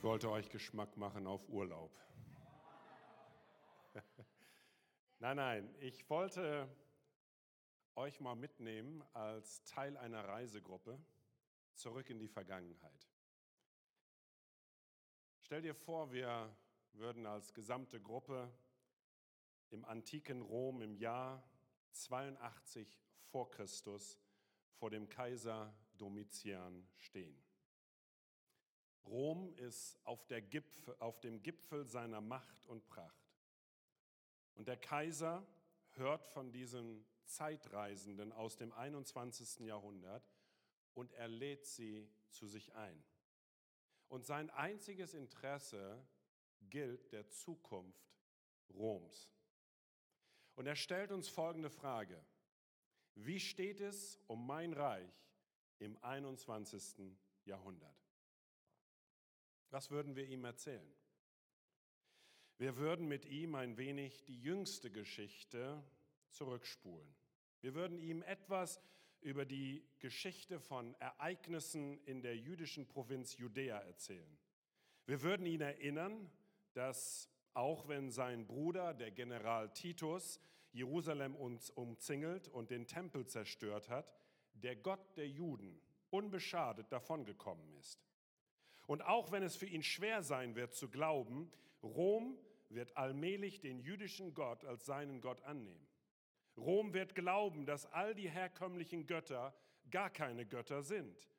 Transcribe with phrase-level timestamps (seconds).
[0.00, 1.94] Ich wollte euch Geschmack machen auf Urlaub.
[5.18, 6.74] nein, nein, ich wollte
[7.96, 10.98] euch mal mitnehmen als Teil einer Reisegruppe
[11.74, 13.10] zurück in die Vergangenheit.
[15.42, 16.56] Stell dir vor, wir
[16.94, 18.50] würden als gesamte Gruppe
[19.68, 21.46] im antiken Rom im Jahr
[21.90, 24.18] 82 vor Christus
[24.76, 27.49] vor dem Kaiser Domitian stehen.
[29.04, 33.30] Rom ist auf, Gipfel, auf dem Gipfel seiner Macht und Pracht.
[34.54, 35.46] Und der Kaiser
[35.92, 39.66] hört von diesen Zeitreisenden aus dem 21.
[39.66, 40.30] Jahrhundert
[40.94, 43.02] und er lädt sie zu sich ein.
[44.08, 46.04] Und sein einziges Interesse
[46.68, 48.10] gilt der Zukunft
[48.74, 49.32] Roms.
[50.56, 52.22] Und er stellt uns folgende Frage.
[53.14, 55.12] Wie steht es um mein Reich
[55.78, 57.16] im 21.
[57.44, 57.99] Jahrhundert?
[59.70, 60.92] Was würden wir ihm erzählen?
[62.58, 65.82] Wir würden mit ihm ein wenig die jüngste Geschichte
[66.30, 67.08] zurückspulen.
[67.60, 68.80] Wir würden ihm etwas
[69.20, 74.38] über die Geschichte von Ereignissen in der jüdischen Provinz Judäa erzählen.
[75.06, 76.30] Wir würden ihn erinnern,
[76.72, 80.40] dass auch wenn sein Bruder, der General Titus,
[80.72, 84.14] Jerusalem uns umzingelt und den Tempel zerstört hat,
[84.54, 85.80] der Gott der Juden
[86.10, 88.09] unbeschadet davongekommen ist.
[88.90, 91.48] Und auch wenn es für ihn schwer sein wird zu glauben,
[91.80, 92.36] Rom
[92.70, 95.86] wird allmählich den jüdischen Gott als seinen Gott annehmen.
[96.56, 99.54] Rom wird glauben, dass all die herkömmlichen Götter
[99.92, 101.30] gar keine Götter sind.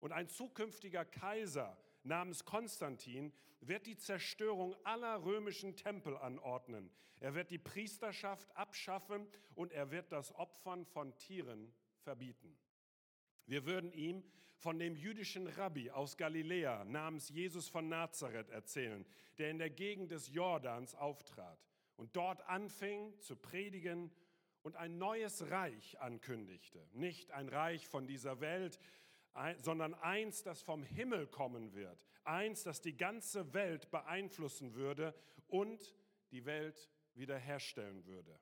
[0.00, 6.90] Und ein zukünftiger Kaiser namens Konstantin wird die Zerstörung aller römischen Tempel anordnen.
[7.18, 12.58] Er wird die Priesterschaft abschaffen und er wird das Opfern von Tieren verbieten.
[13.46, 14.22] Wir würden ihm
[14.60, 19.06] von dem jüdischen Rabbi aus Galiläa namens Jesus von Nazareth erzählen,
[19.38, 21.58] der in der Gegend des Jordans auftrat
[21.96, 24.12] und dort anfing zu predigen
[24.62, 26.86] und ein neues Reich ankündigte.
[26.92, 28.78] Nicht ein Reich von dieser Welt,
[29.62, 32.06] sondern eins, das vom Himmel kommen wird.
[32.24, 35.14] Eins, das die ganze Welt beeinflussen würde
[35.48, 35.96] und
[36.32, 38.38] die Welt wiederherstellen würde.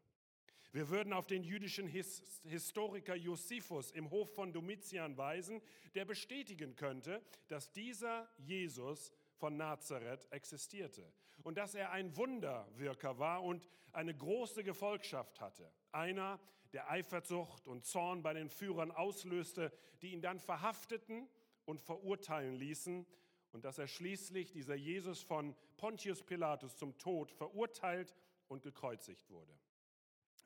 [0.72, 5.62] Wir würden auf den jüdischen His Historiker Josephus im Hof von Domitian weisen,
[5.94, 11.10] der bestätigen könnte, dass dieser Jesus von Nazareth existierte
[11.42, 15.72] und dass er ein Wunderwirker war und eine große Gefolgschaft hatte.
[15.90, 16.38] Einer,
[16.74, 21.28] der Eifersucht und Zorn bei den Führern auslöste, die ihn dann verhafteten
[21.64, 23.06] und verurteilen ließen
[23.52, 28.14] und dass er schließlich, dieser Jesus von Pontius Pilatus, zum Tod verurteilt
[28.48, 29.58] und gekreuzigt wurde.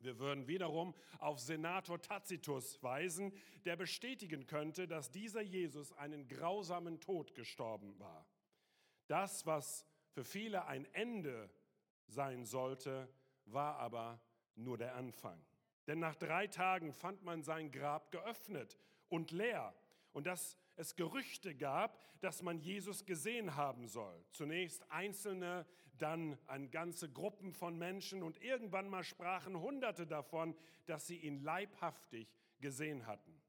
[0.02, 3.32] Wir würden wiederum auf Senator Tacitus weisen,
[3.64, 8.26] der bestätigen könnte, dass dieser Jesus einen grausamen Tod gestorben war.
[9.06, 11.50] Das, was für viele ein Ende
[12.08, 13.08] sein sollte,
[13.46, 14.20] war aber
[14.54, 15.40] nur der Anfang.
[15.86, 19.74] Denn nach drei Tagen fand man sein Grab geöffnet und leer.
[20.12, 24.24] Und dass es Gerüchte gab, dass man Jesus gesehen haben soll.
[24.30, 25.66] Zunächst Einzelne,
[25.98, 30.56] dann an ganze Gruppen von Menschen und irgendwann mal sprachen Hunderte davon,
[30.86, 32.28] dass sie ihn leibhaftig
[32.60, 33.40] gesehen hatten.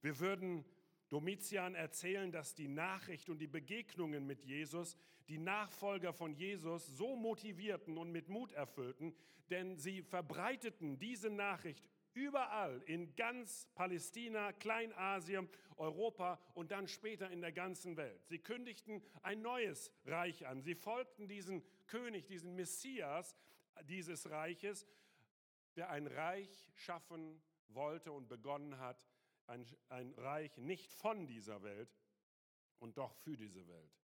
[0.00, 0.64] Wir würden
[1.08, 4.96] Domitian erzählen, dass die Nachricht und die Begegnungen mit Jesus
[5.28, 9.14] die Nachfolger von Jesus so motivierten und mit Mut erfüllten,
[9.50, 17.40] denn sie verbreiteten diese Nachricht überall in ganz Palästina, Kleinasien, Europa und dann später in
[17.40, 18.24] der ganzen Welt.
[18.26, 20.62] Sie kündigten ein neues Reich an.
[20.62, 23.36] Sie folgten diesen König, diesen Messias
[23.82, 24.86] dieses Reiches,
[25.76, 29.02] der ein Reich schaffen wollte und begonnen hat,
[29.46, 31.94] ein, ein Reich nicht von dieser Welt
[32.78, 34.03] und doch für diese Welt.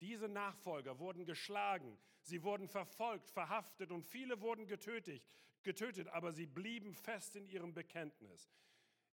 [0.00, 5.22] Diese Nachfolger wurden geschlagen, sie wurden verfolgt, verhaftet und viele wurden getötet,
[5.62, 8.50] getötet, aber sie blieben fest in ihrem Bekenntnis.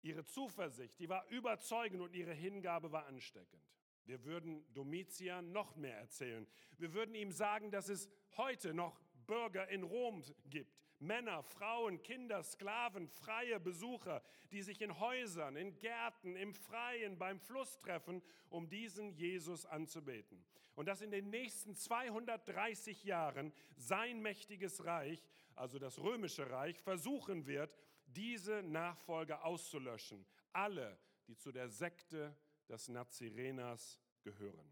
[0.01, 3.61] Ihre Zuversicht, die war überzeugend und ihre Hingabe war ansteckend.
[4.05, 6.47] Wir würden Domitian noch mehr erzählen.
[6.77, 8.07] Wir würden ihm sagen, dass es
[8.37, 10.73] heute noch Bürger in Rom gibt.
[10.99, 17.39] Männer, Frauen, Kinder, Sklaven, freie Besucher, die sich in Häusern, in Gärten, im Freien, beim
[17.39, 20.43] Fluss treffen, um diesen Jesus anzubeten.
[20.77, 27.47] Und dass in den nächsten 230 Jahren sein mächtiges Reich, also das römische Reich, versuchen
[27.47, 27.75] wird,
[28.05, 30.23] diese Nachfolger auszulöschen.
[30.53, 32.37] Alle, die zu der Sekte
[32.69, 34.71] des Nazireners gehören.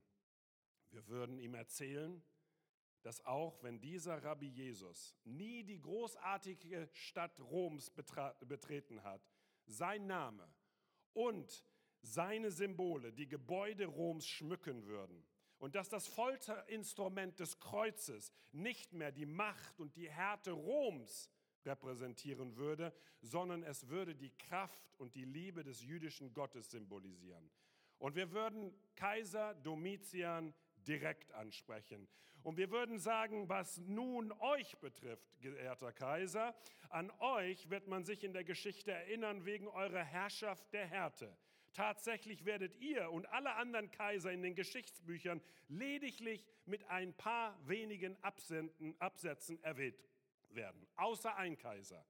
[0.92, 2.22] Wir würden ihm erzählen,
[3.02, 9.28] dass auch wenn dieser Rabbi Jesus nie die großartige Stadt Roms betreten hat,
[9.66, 10.48] sein Name
[11.14, 11.66] und
[12.04, 15.26] seine Symbole die Gebäude Roms schmücken würden
[15.60, 21.30] und dass das Folterinstrument des Kreuzes nicht mehr die Macht und die Härte Roms
[21.66, 27.50] repräsentieren würde, sondern es würde die Kraft und die Liebe des jüdischen Gottes symbolisieren.
[27.98, 30.54] Und wir würden Kaiser Domitian
[30.86, 32.08] direkt ansprechen.
[32.44, 36.54] Und wir würden sagen, was nun euch betrifft, geehrter Kaiser,
[36.90, 41.36] an euch wird man sich in der Geschichte erinnern wegen eurer Herrschaft der Härte.
[41.76, 48.16] Tatsächlich werdet ihr und alle anderen Kaiser in den Geschichtsbüchern lediglich mit ein paar wenigen
[48.24, 50.02] Absätzen erwähnt
[50.52, 52.06] werden, außer ein Kaiser,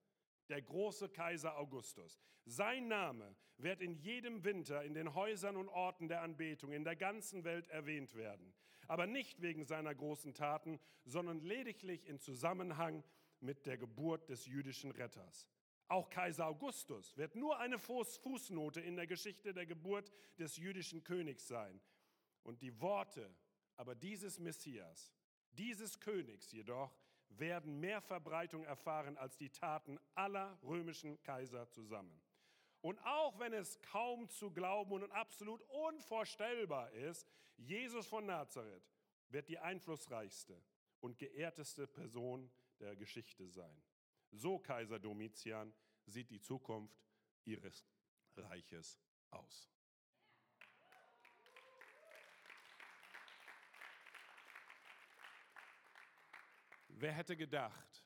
[0.50, 2.20] der große Kaiser Augustus.
[2.46, 6.96] Sein Name wird in jedem Winter in den Häusern und Orten der Anbetung in der
[6.96, 8.54] ganzen Welt erwähnt werden,
[8.88, 13.04] aber nicht wegen seiner großen Taten, sondern lediglich in Zusammenhang
[13.40, 15.48] mit der Geburt des jüdischen Retters.
[15.88, 21.48] Auch Kaiser Augustus wird nur eine Fußnote in der Geschichte der Geburt des jüdischen Königs
[21.48, 21.80] sein.
[22.44, 23.36] Und die Worte
[23.78, 25.14] aber dieses Messias,
[25.52, 26.96] dieses Königs jedoch,
[27.30, 32.22] werden mehr Verbreitung erfahren als die Taten aller römischen Kaiser zusammen.
[32.82, 37.28] Und auch wenn es kaum zu glauben und absolut unvorstellbar ist,
[37.58, 38.94] Jesus von Nazareth
[39.30, 40.62] wird die einflussreichste
[41.00, 43.82] und geehrteste Person der Geschichte sein.
[44.38, 45.74] So, Kaiser Domitian,
[46.06, 47.02] sieht die Zukunft
[47.46, 47.88] ihres
[48.36, 49.00] Reiches
[49.32, 49.72] aus.
[56.90, 58.06] Wer hätte gedacht,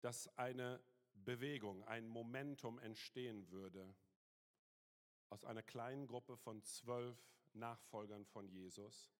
[0.00, 0.82] dass eine
[1.12, 3.94] Bewegung, ein Momentum entstehen würde
[5.28, 7.18] aus einer kleinen Gruppe von zwölf
[7.52, 9.10] Nachfolgern von Jesus,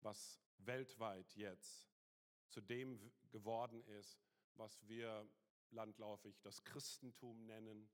[0.00, 1.88] was weltweit jetzt
[2.48, 5.28] zu dem geworden ist, was wir
[5.70, 7.88] landläufig das Christentum nennen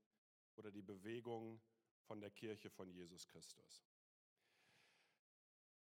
[0.57, 1.61] oder die Bewegung
[2.03, 3.85] von der Kirche von Jesus Christus.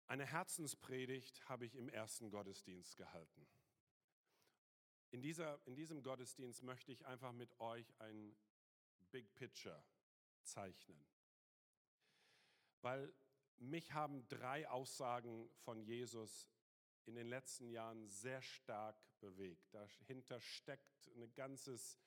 [0.06, 3.46] Eine Herzenspredigt habe ich im ersten Gottesdienst gehalten.
[5.10, 8.36] In, dieser, in diesem Gottesdienst möchte ich einfach mit euch ein
[9.10, 9.84] Big Picture
[10.42, 11.06] zeichnen.
[12.80, 13.12] Weil
[13.58, 16.48] mich haben drei Aussagen von Jesus
[17.06, 19.74] in den letzten Jahren sehr stark bewegt.
[19.74, 21.98] Dahinter steckt ein ganzes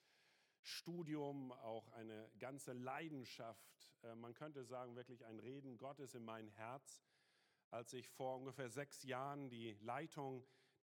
[0.62, 3.94] Studium, auch eine ganze Leidenschaft.
[4.04, 7.04] Äh, man könnte sagen, wirklich ein Reden Gottes in mein Herz.
[7.72, 10.46] Als ich vor ungefähr sechs Jahren die Leitung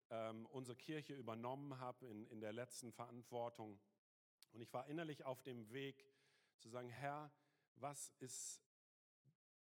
[0.10, 3.80] ähm, unserer Kirche übernommen habe in, in der letzten Verantwortung.
[4.54, 6.06] Und ich war innerlich auf dem Weg
[6.60, 7.31] zu sagen, Herr,
[7.75, 8.64] was ist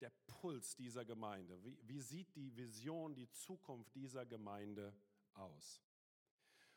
[0.05, 1.63] der Puls dieser Gemeinde?
[1.65, 4.95] Wie, wie sieht die Vision, die Zukunft dieser Gemeinde
[5.33, 5.83] aus?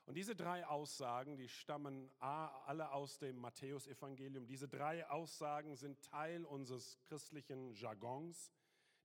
[0.06, 4.48] Und diese drei Aussagen, die stammen alle aus dem Matthäusevangelium.
[4.48, 8.54] Diese drei Aussagen sind Teil unseres christlichen Jargons.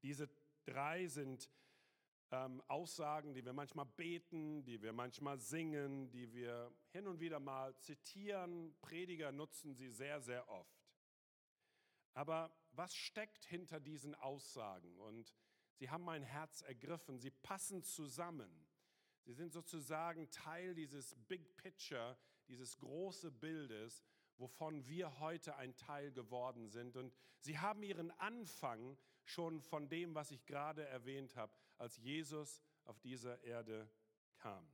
[0.03, 0.29] Diese
[0.65, 1.51] drei sind
[2.31, 7.41] ähm, Aussagen, die wir manchmal beten, die wir manchmal singen, die wir hin und wieder
[7.41, 8.73] mal zitieren.
[8.81, 10.87] Prediger nutzen sie sehr, sehr oft.
[12.15, 14.99] Aber was steckt hinter diesen Aussagen?
[15.01, 15.35] Und
[15.75, 18.67] sie haben mein Herz ergriffen, sie passen zusammen.
[19.25, 22.17] Sie sind sozusagen Teil dieses Big Picture,
[22.49, 24.05] dieses große Bildes,
[24.37, 26.97] wovon wir heute ein Teil geworden sind.
[26.97, 32.61] Und sie haben ihren Anfang schon von dem, was ich gerade erwähnt habe, als Jesus
[32.85, 33.89] auf dieser Erde
[34.35, 34.67] kam.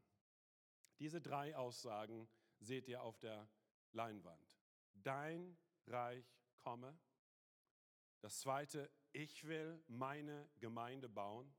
[0.98, 2.28] Diese drei Aussagen
[2.60, 3.48] seht ihr auf der
[3.92, 4.58] Leinwand.
[4.94, 6.24] Dein Reich
[6.58, 6.98] komme.
[8.20, 11.54] Das zweite, ich will meine Gemeinde bauen.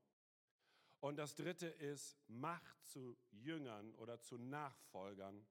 [1.00, 5.46] Und das dritte ist, macht zu Jüngern oder zu Nachfolgern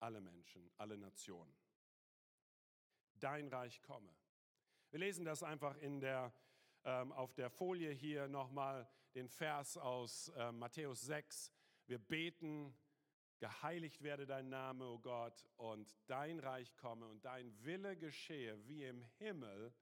[0.00, 1.54] alle Menschen, alle Nationen.
[3.14, 4.12] Dein Reich komme.
[4.90, 6.34] Wir lesen das einfach in der,
[6.84, 11.52] ähm, auf der Folie hier nochmal, den Vers aus äh, Matthäus 6.
[11.86, 12.74] Wir beten,
[13.38, 18.66] geheiligt werde dein Name, o oh Gott, und dein Reich komme und dein Wille geschehe
[18.66, 19.74] wie im Himmel,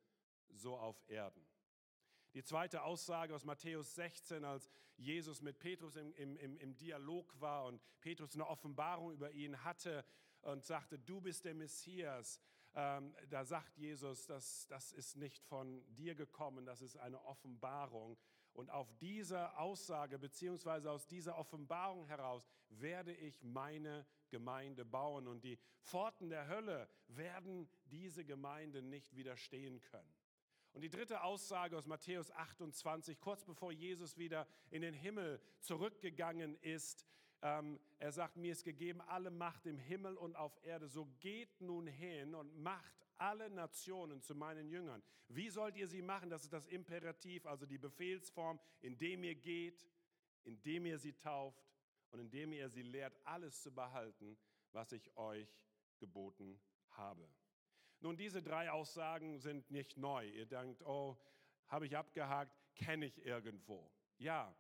[0.54, 1.46] so auf Erden.
[2.34, 7.64] Die zweite Aussage aus Matthäus 16, als Jesus mit Petrus im, im, im Dialog war
[7.64, 10.04] und Petrus eine Offenbarung über ihn hatte
[10.42, 12.40] und sagte, du bist der Messias.
[12.74, 18.16] Ähm, da sagt Jesus, das, das ist nicht von dir gekommen, das ist eine Offenbarung.
[18.52, 25.42] Und auf dieser Aussage beziehungsweise aus dieser Offenbarung heraus werde ich meine Gemeinde bauen und
[25.42, 30.14] die Pforten der Hölle werden diese Gemeinde nicht widerstehen können.
[30.72, 36.56] Und die dritte Aussage aus Matthäus 28, kurz bevor Jesus wieder in den Himmel zurückgegangen
[36.62, 37.04] ist,
[37.42, 40.88] ähm, er sagt, mir ist gegeben alle Macht im Himmel und auf Erde.
[40.88, 45.02] So geht nun hin und macht alle Nationen zu meinen Jüngern.
[45.28, 46.30] Wie sollt ihr sie machen?
[46.30, 49.86] Das ist das Imperativ, also die Befehlsform, indem ihr geht,
[50.44, 51.64] indem ihr sie tauft
[52.10, 54.36] und indem ihr sie lehrt, alles zu behalten,
[54.72, 55.48] was ich euch
[55.98, 56.60] geboten
[56.90, 57.28] habe.
[58.00, 60.26] Nun, diese drei Aussagen sind nicht neu.
[60.28, 61.18] Ihr denkt, oh,
[61.68, 63.90] habe ich abgehakt, kenne ich irgendwo.
[64.18, 64.54] Ja,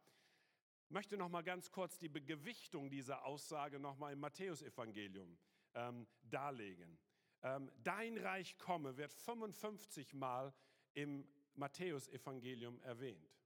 [0.88, 5.38] möchte noch mal ganz kurz die Gewichtung dieser Aussage noch mal im Matthäusevangelium
[5.74, 6.98] ähm, darlegen.
[7.42, 10.52] Ähm, Dein Reich komme wird 55 Mal
[10.92, 13.38] im Matthäusevangelium erwähnt.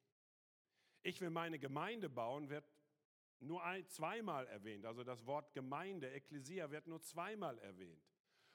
[1.02, 2.64] Ich will meine Gemeinde bauen, wird
[3.40, 4.86] nur ein, zweimal erwähnt.
[4.86, 8.02] Also das Wort Gemeinde, Ekklesia, wird nur zweimal erwähnt.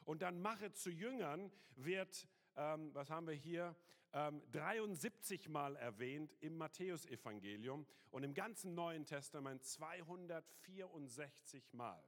[0.10, 3.76] Und dann mache zu Jüngern wird, ähm, was haben wir hier,
[4.12, 12.04] ähm, 73 Mal erwähnt im Matthäusevangelium und im ganzen Neuen Testament 264 Mal.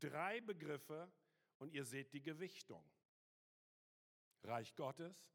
[0.00, 1.12] Drei Begriffe
[1.58, 2.82] und ihr seht die Gewichtung.
[4.42, 5.30] Reich Gottes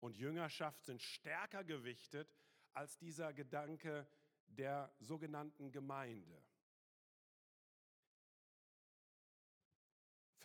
[0.00, 2.36] und Jüngerschaft sind stärker gewichtet
[2.74, 4.06] als dieser Gedanke
[4.44, 6.45] der sogenannten Gemeinde.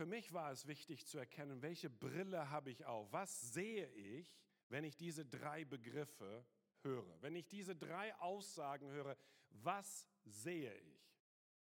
[0.02, 3.14] Für mich war es wichtig zu erkennen, welche Brille habe ich auf?
[3.14, 4.36] Was sehe ich,
[4.68, 6.44] wenn ich diese drei Begriffe
[6.82, 7.22] höre?
[7.22, 9.16] Wenn ich diese drei Aussagen höre,
[9.52, 11.14] was sehe ich?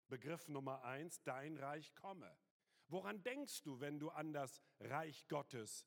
[0.07, 2.33] Begriff Nummer eins, dein Reich komme.
[2.87, 5.85] Woran denkst du, wenn du an das Reich Gottes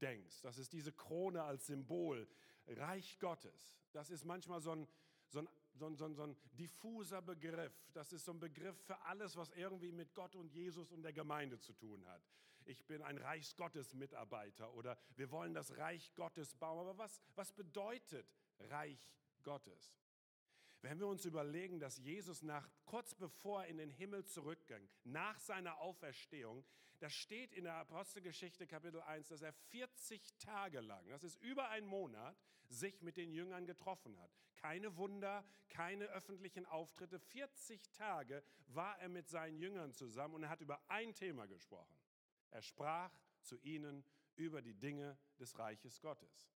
[0.00, 0.40] denkst?
[0.40, 2.28] Das ist diese Krone als Symbol.
[2.66, 3.76] Reich Gottes.
[3.92, 4.88] Das ist manchmal so ein,
[5.28, 7.72] so ein so ein, so, so ein diffuser Begriff.
[7.92, 11.12] Das ist so ein Begriff für alles, was irgendwie mit Gott und Jesus und der
[11.12, 12.22] Gemeinde zu tun hat.
[12.64, 16.80] Ich bin ein Reichsgottes-Mitarbeiter oder wir wollen das Reich Gottes bauen.
[16.80, 18.26] Aber was, was bedeutet
[18.58, 19.08] Reich
[19.42, 19.94] Gottes?
[20.82, 25.38] Wenn wir uns überlegen, dass Jesus nach, kurz bevor er in den Himmel zurückging, nach
[25.40, 26.64] seiner Auferstehung,
[26.98, 31.68] das steht in der Apostelgeschichte Kapitel 1, dass er 40 Tage lang, das ist über
[31.68, 32.36] einen Monat,
[32.68, 34.30] sich mit den Jüngern getroffen hat.
[34.56, 37.18] Keine Wunder, keine öffentlichen Auftritte.
[37.18, 41.96] 40 Tage war er mit seinen Jüngern zusammen und er hat über ein Thema gesprochen.
[42.50, 44.04] Er sprach zu ihnen
[44.36, 46.48] über die Dinge des Reiches Gottes.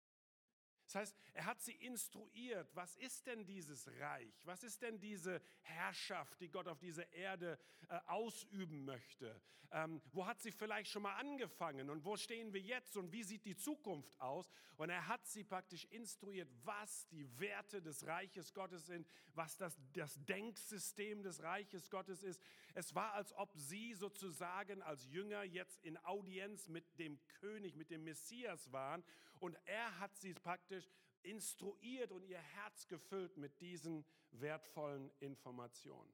[0.89, 4.33] Das heißt, er hat sie instruiert, was ist denn dieses Reich?
[4.45, 9.39] Was ist denn diese Herrschaft, die Gott auf dieser Erde äh, ausüben möchte?
[9.71, 13.21] Ähm, wo hat sie vielleicht schon mal angefangen und wo stehen wir jetzt und wie
[13.21, 14.49] sieht die Zukunft aus?
[14.77, 19.77] Und er hat sie praktisch instruiert, was die Werte des Reiches Gottes sind, was das,
[19.93, 22.41] das Denksystem des Reiches Gottes ist.
[22.73, 27.91] Es war, als ob sie sozusagen als Jünger jetzt in Audienz mit dem König, mit
[27.91, 29.03] dem Messias waren
[29.39, 30.89] und er hat sie praktisch
[31.21, 36.13] instruiert und ihr Herz gefüllt mit diesen wertvollen Informationen.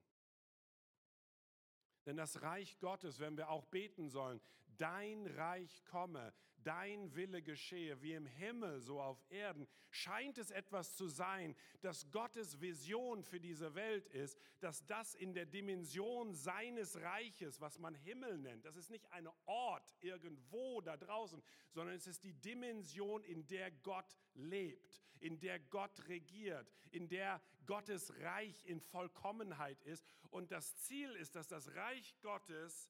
[2.06, 4.40] Denn das Reich Gottes, wenn wir auch beten sollen,
[4.78, 6.34] dein Reich komme,
[6.66, 12.12] dein Wille geschehe, wie im Himmel, so auf Erden, scheint es etwas zu sein, dass
[12.12, 17.96] Gottes Vision für diese Welt ist, dass das in der Dimension seines Reiches, was man
[17.96, 21.42] Himmel nennt, das ist nicht ein Ort irgendwo da draußen,
[21.72, 27.42] sondern es ist die Dimension, in der Gott lebt, in der Gott regiert, in der
[27.66, 30.06] Gottes Reich in Vollkommenheit ist.
[30.30, 32.90] Und das Ziel ist, dass das Reich Gottes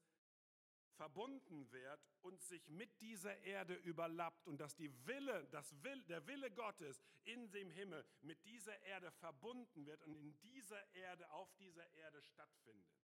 [0.95, 6.25] verbunden wird und sich mit dieser Erde überlappt und dass die Wille, das Will, der
[6.27, 11.53] Wille Gottes in dem Himmel mit dieser Erde verbunden wird und in dieser Erde, auf
[11.55, 12.95] dieser Erde stattfindet.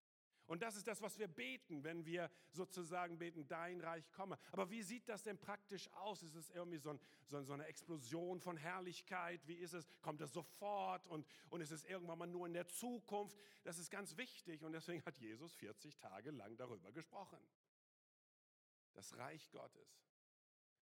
[0.51, 4.37] Und das ist das, was wir beten, wenn wir sozusagen beten, dein Reich komme.
[4.51, 6.23] Aber wie sieht das denn praktisch aus?
[6.23, 9.47] Ist es irgendwie so, ein, so, so eine Explosion von Herrlichkeit?
[9.47, 9.87] Wie ist es?
[10.01, 13.37] Kommt es sofort und, und ist es irgendwann mal nur in der Zukunft?
[13.63, 17.39] Das ist ganz wichtig und deswegen hat Jesus 40 Tage lang darüber gesprochen
[18.93, 20.01] das Reich Gottes.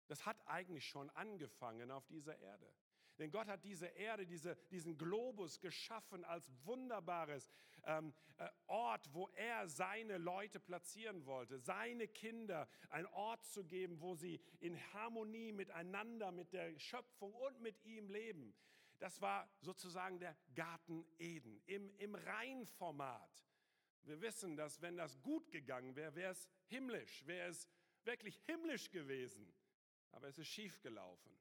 [0.08, 2.74] Das hat eigentlich schon angefangen auf dieser Erde.
[3.18, 7.50] Denn Gott hat diese Erde, diese, diesen Globus geschaffen als wunderbares
[7.84, 14.00] ähm, äh, Ort, wo er seine Leute platzieren wollte, seine Kinder, ein Ort zu geben,
[14.02, 18.54] wo sie in Harmonie miteinander, mit der Schöpfung und mit ihm leben.
[19.00, 23.32] Das war sozusagen der Garten Eden im, im Reinformat.
[24.04, 27.68] Wir wissen, dass wenn das gut gegangen wäre, wäre es himmlisch, wäre es
[28.08, 29.54] wirklich himmlisch gewesen,
[30.12, 31.32] aber es ist schief gelaufen.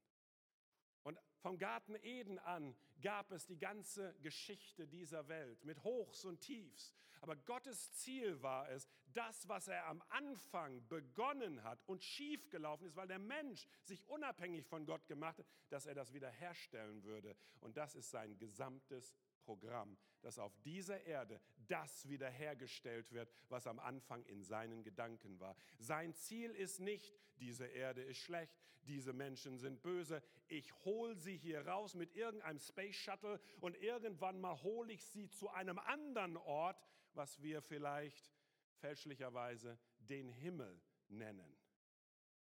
[1.03, 6.41] Und vom Garten Eden an gab es die ganze Geschichte dieser Welt mit Hochs und
[6.41, 6.93] Tiefs.
[7.21, 12.87] Aber Gottes Ziel war es, das, was er am Anfang begonnen hat und schief gelaufen
[12.87, 17.03] ist, weil der Mensch sich unabhängig von Gott gemacht hat, dass er das wieder herstellen
[17.05, 17.37] würde.
[17.61, 23.79] Und das ist sein gesamtes Programm, dass auf dieser Erde das wiederhergestellt wird, was am
[23.79, 25.57] Anfang in seinen Gedanken war.
[25.79, 31.37] Sein Ziel ist nicht, diese Erde ist schlecht, diese Menschen sind böse, ich hole sie
[31.37, 36.37] hier raus mit irgendeinem Space Shuttle und irgendwann mal hole ich sie zu einem anderen
[36.37, 36.81] Ort,
[37.15, 38.33] was wir vielleicht
[38.77, 41.57] fälschlicherweise den Himmel nennen.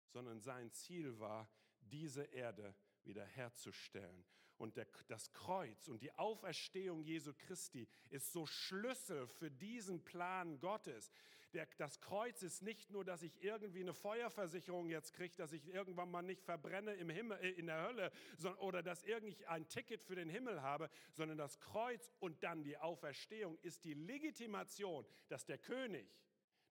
[0.08, 1.48] Sondern sein Ziel war,
[1.80, 2.74] diese Erde
[3.04, 4.24] wiederherzustellen.
[4.60, 10.60] Und der, das Kreuz und die Auferstehung Jesu Christi ist so Schlüssel für diesen Plan
[10.60, 11.10] Gottes.
[11.54, 15.66] Der, das Kreuz ist nicht nur, dass ich irgendwie eine Feuerversicherung jetzt kriege, dass ich
[15.66, 19.66] irgendwann mal nicht verbrenne im Himmel, äh, in der Hölle sondern, oder dass ich ein
[19.66, 25.06] Ticket für den Himmel habe, sondern das Kreuz und dann die Auferstehung ist die Legitimation,
[25.28, 26.06] dass der König,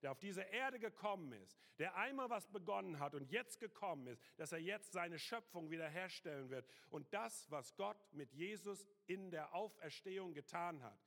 [0.02, 4.22] der auf diese Erde gekommen ist, der einmal was begonnen hat und jetzt gekommen ist,
[4.38, 6.68] dass er jetzt seine Schöpfung wiederherstellen wird.
[6.90, 11.00] Und das, was Gott mit Jesus in der Auferstehung getan hat,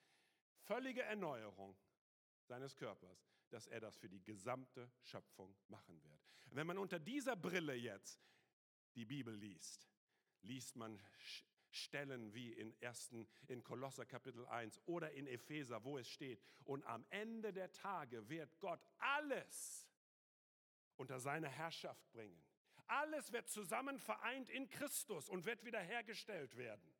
[0.62, 1.76] völlige Erneuerung
[2.44, 6.20] seines Körpers, dass er das für die gesamte Schöpfung machen wird.
[6.46, 8.20] Wenn man unter dieser Brille jetzt
[8.94, 9.88] die Bibel liest,
[10.42, 11.00] liest man
[11.74, 16.84] Stellen wie in, ersten, in Kolosser Kapitel 1 oder in Epheser, wo es steht, und
[16.84, 19.88] am Ende der Tage wird Gott alles
[20.96, 22.42] unter seine Herrschaft bringen.
[22.86, 26.94] Alles wird zusammen vereint in Christus und wird wiederhergestellt werden.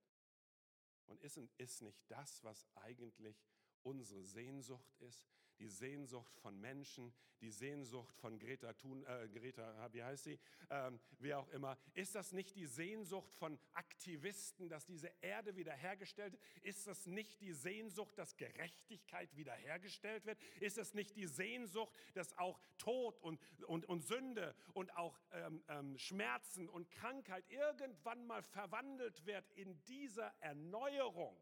[1.06, 3.44] Und ist, ist nicht das, was eigentlich
[3.82, 5.26] unsere Sehnsucht ist?
[5.62, 10.40] Die Sehnsucht von Menschen, die Sehnsucht von Greta, Thun, äh, Greta wie heißt sie,
[10.70, 11.78] ähm, wie auch immer.
[11.94, 16.42] Ist das nicht die Sehnsucht von Aktivisten, dass diese Erde wiederhergestellt wird?
[16.64, 20.40] Ist das nicht die Sehnsucht, dass Gerechtigkeit wiederhergestellt wird?
[20.60, 25.62] Ist das nicht die Sehnsucht, dass auch Tod und, und, und Sünde und auch ähm,
[25.68, 31.40] ähm, Schmerzen und Krankheit irgendwann mal verwandelt wird in dieser Erneuerung,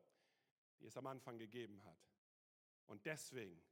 [0.79, 1.97] die es am Anfang gegeben hat?
[2.87, 3.63] Und deswegen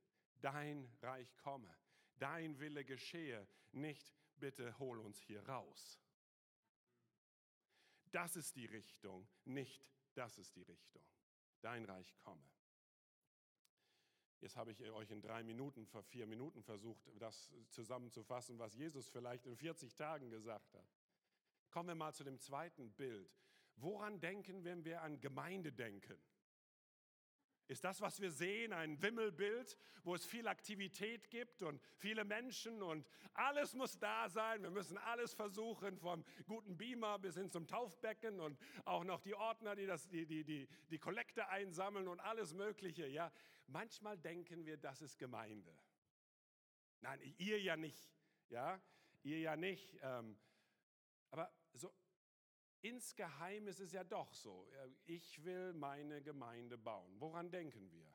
[0.40, 1.74] dein Reich komme,
[2.18, 6.00] dein Wille geschehe, nicht bitte hol uns hier raus.
[8.10, 11.02] Das ist die Richtung, nicht das ist die Richtung.
[11.60, 12.42] Dein Reich komme.
[14.40, 19.08] Jetzt habe ich euch in drei Minuten, vor vier Minuten versucht, das zusammenzufassen, was Jesus
[19.08, 20.88] vielleicht in 40 Tagen gesagt hat.
[21.70, 23.36] Kommen wir mal zu dem zweiten Bild.
[23.76, 26.18] Woran denken, wenn wir an Gemeinde denken?
[27.68, 32.82] Ist das, was wir sehen, ein Wimmelbild, wo es viel Aktivität gibt und viele Menschen
[32.82, 34.62] und alles muss da sein.
[34.62, 39.34] Wir müssen alles versuchen, vom guten Beamer bis hin zum Taufbecken und auch noch die
[39.34, 43.06] Ordner, die das, die, die, die, die Kollekte einsammeln und alles Mögliche.
[43.06, 43.30] Ja,
[43.66, 45.78] manchmal denken wir, das ist Gemeinde.
[47.02, 48.10] Nein, ihr ja nicht.
[48.48, 48.80] Ja,
[49.22, 49.98] ihr ja nicht.
[50.02, 50.38] Ähm,
[51.30, 51.92] aber so
[52.80, 54.70] Insgeheim ist es ja doch so,
[55.06, 57.12] ich will meine Gemeinde bauen.
[57.18, 58.06] Woran denken wir?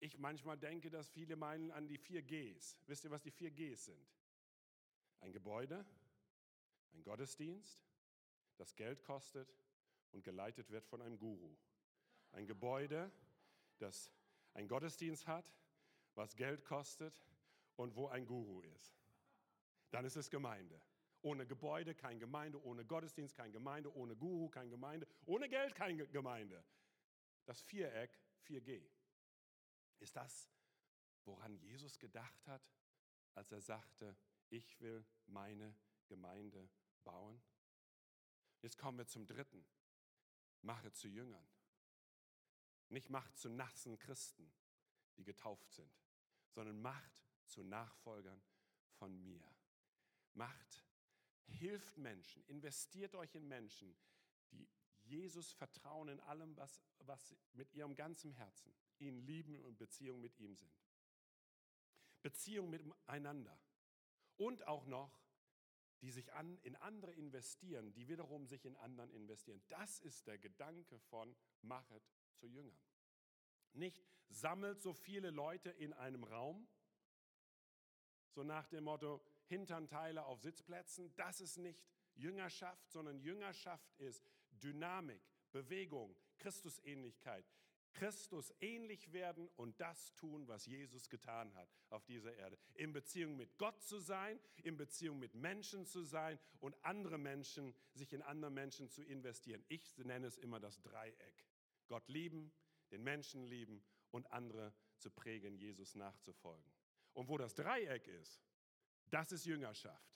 [0.00, 2.78] Ich manchmal denke, dass viele meinen an die vier Gs.
[2.86, 4.08] Wisst ihr, was die vier Gs sind?
[5.20, 5.84] Ein Gebäude,
[6.94, 7.84] ein Gottesdienst,
[8.56, 9.48] das Geld kostet
[10.12, 11.56] und geleitet wird von einem Guru.
[12.32, 13.10] Ein Gebäude,
[13.78, 14.12] das
[14.54, 15.52] ein Gottesdienst hat,
[16.14, 17.22] was Geld kostet
[17.76, 18.98] und wo ein Guru ist.
[19.90, 20.80] Dann ist es Gemeinde.
[21.28, 26.06] Ohne Gebäude kein Gemeinde, ohne Gottesdienst kein Gemeinde, ohne Guru kein Gemeinde, ohne Geld keine
[26.06, 26.64] Gemeinde.
[27.44, 28.82] Das Viereck 4G.
[29.98, 30.50] Ist das,
[31.26, 32.72] woran Jesus gedacht hat,
[33.34, 34.16] als er sagte,
[34.48, 36.70] ich will meine Gemeinde
[37.04, 37.42] bauen?
[38.62, 39.66] Jetzt kommen wir zum dritten.
[40.62, 41.46] Mache zu Jüngern.
[42.88, 44.50] Nicht macht zu nassen Christen,
[45.18, 45.92] die getauft sind,
[46.52, 48.40] sondern macht zu Nachfolgern
[48.94, 49.46] von mir.
[50.32, 50.87] Macht
[51.48, 53.96] Hilft Menschen, investiert euch in Menschen,
[54.52, 54.68] die
[55.02, 60.38] Jesus vertrauen in allem, was, was mit ihrem ganzen Herzen, ihn lieben und Beziehung mit
[60.38, 60.72] ihm sind.
[62.22, 63.58] Beziehung miteinander.
[64.36, 65.18] Und auch noch,
[66.00, 69.62] die sich an, in andere investieren, die wiederum sich in anderen investieren.
[69.68, 72.02] Das ist der Gedanke von Machet
[72.36, 72.78] zu Jüngern.
[73.72, 76.68] Nicht sammelt so viele Leute in einem Raum,
[78.30, 81.12] so nach dem Motto, Hinternteile auf Sitzplätzen.
[81.16, 81.84] Das ist nicht
[82.14, 87.44] Jüngerschaft, sondern Jüngerschaft ist Dynamik, Bewegung, Christusähnlichkeit.
[87.92, 92.56] Christus ähnlich werden und das tun, was Jesus getan hat auf dieser Erde.
[92.74, 97.74] In Beziehung mit Gott zu sein, in Beziehung mit Menschen zu sein und andere Menschen,
[97.94, 99.64] sich in andere Menschen zu investieren.
[99.68, 101.44] Ich nenne es immer das Dreieck.
[101.88, 102.52] Gott lieben,
[102.90, 106.70] den Menschen lieben und andere zu prägen, Jesus nachzufolgen.
[107.14, 108.47] Und wo das Dreieck ist,
[109.10, 110.08] das ist Jüngerschaft.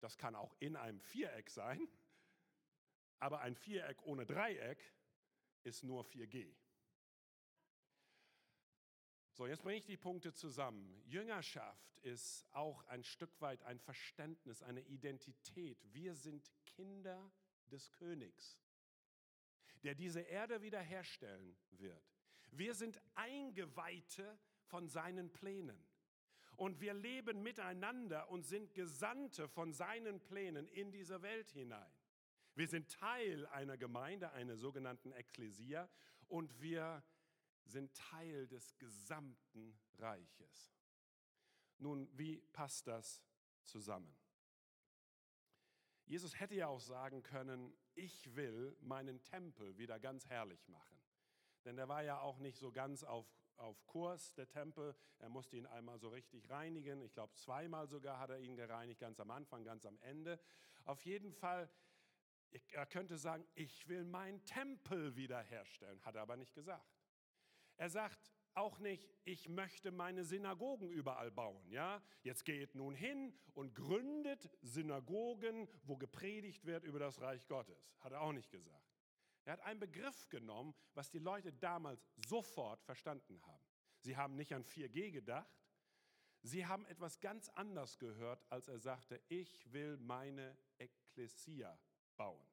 [0.00, 1.88] Das kann auch in einem Viereck sein,
[3.18, 4.82] aber ein Viereck ohne Dreieck
[5.62, 6.52] ist nur 4G.
[9.34, 11.00] So, jetzt bringe ich die Punkte zusammen.
[11.06, 15.78] Jüngerschaft ist auch ein Stück weit ein Verständnis, eine Identität.
[15.92, 17.32] Wir sind Kinder
[17.70, 18.58] des Königs,
[19.82, 22.12] der diese Erde wiederherstellen wird.
[22.50, 25.82] Wir sind Eingeweihte von seinen Plänen.
[26.56, 31.92] Und wir leben miteinander und sind Gesandte von seinen Plänen in diese Welt hinein.
[32.54, 35.88] Wir sind Teil einer Gemeinde, einer sogenannten Ekklesia,
[36.28, 37.02] und wir
[37.64, 40.74] sind Teil des gesamten Reiches.
[41.78, 43.22] Nun, wie passt das
[43.64, 44.14] zusammen?
[46.06, 51.00] Jesus hätte ja auch sagen können, ich will meinen Tempel wieder ganz herrlich machen.
[51.64, 54.94] Denn der war ja auch nicht so ganz auf, auf Kurs, der Tempel.
[55.18, 57.00] Er musste ihn einmal so richtig reinigen.
[57.00, 60.40] Ich glaube, zweimal sogar hat er ihn gereinigt, ganz am Anfang, ganz am Ende.
[60.84, 61.70] Auf jeden Fall,
[62.70, 66.86] er könnte sagen, ich will meinen Tempel wiederherstellen, hat er aber nicht gesagt.
[67.76, 71.70] Er sagt auch nicht, ich möchte meine Synagogen überall bauen.
[71.70, 72.02] Ja?
[72.22, 77.94] Jetzt geht nun hin und gründet Synagogen, wo gepredigt wird über das Reich Gottes.
[78.00, 78.91] Hat er auch nicht gesagt.
[79.44, 83.66] Er hat einen Begriff genommen, was die Leute damals sofort verstanden haben.
[84.00, 85.50] Sie haben nicht an 4G gedacht.
[86.42, 91.78] Sie haben etwas ganz anders gehört, als er sagte, ich will meine Ekklesia
[92.16, 92.44] bauen.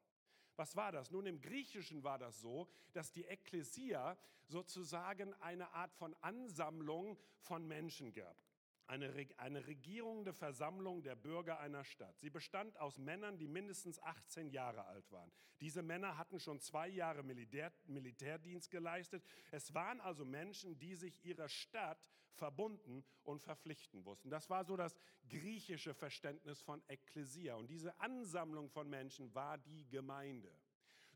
[0.56, 1.10] Was war das?
[1.10, 7.68] Nun, im Griechischen war das so, dass die Ekklesia sozusagen eine Art von Ansammlung von
[7.68, 8.49] Menschen gab
[8.90, 12.18] eine, eine regierende Versammlung der Bürger einer Stadt.
[12.20, 15.32] Sie bestand aus Männern, die mindestens 18 Jahre alt waren.
[15.62, 19.24] Diese Männer hatten schon zwei Jahre Militär, Militärdienst geleistet.
[19.52, 24.30] Es waren also Menschen, die sich ihrer Stadt verbunden und verpflichten wussten.
[24.30, 24.96] Das war so das
[25.30, 27.56] griechische Verständnis von Ekklesia.
[27.56, 30.52] Und diese Ansammlung von Menschen war die Gemeinde.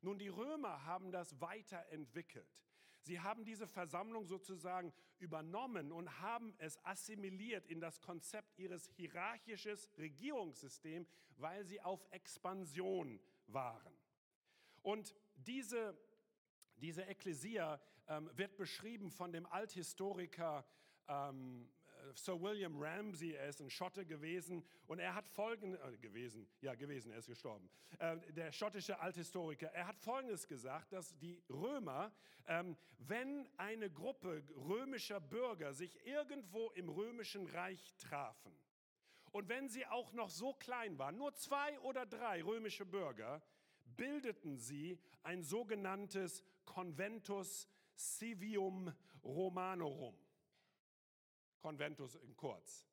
[0.02, 2.48] Nun, die Römer haben das weiterentwickelt.
[3.04, 9.78] Sie haben diese Versammlung sozusagen übernommen und haben es assimiliert in das Konzept ihres hierarchischen
[9.98, 13.94] Regierungssystems, weil sie auf Expansion waren.
[14.82, 15.98] Und diese,
[16.78, 20.66] diese Ekklesia ähm, wird beschrieben von dem Althistoriker
[21.08, 21.70] ähm,
[22.16, 26.76] Sir William Ramsey, er ist ein Schotte gewesen und er hat folgendes, äh, gewesen, ja
[26.76, 32.12] gewesen, er ist gestorben, äh, der schottische Althistoriker, er hat folgendes gesagt, dass die Römer,
[32.48, 38.54] ähm, wenn eine Gruppe römischer Bürger sich irgendwo im römischen Reich trafen
[39.32, 43.42] und wenn sie auch noch so klein waren, nur zwei oder drei römische Bürger,
[43.96, 50.16] bildeten sie ein sogenanntes Conventus Civium Romanorum.
[51.64, 52.86] Conventus in kurz.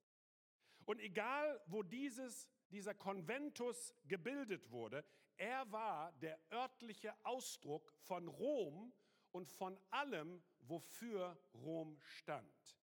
[0.87, 5.05] Und egal, wo dieses, dieser Conventus gebildet wurde,
[5.37, 8.93] er war der örtliche Ausdruck von Rom
[9.33, 12.79] und von allem, wofür Rom stand.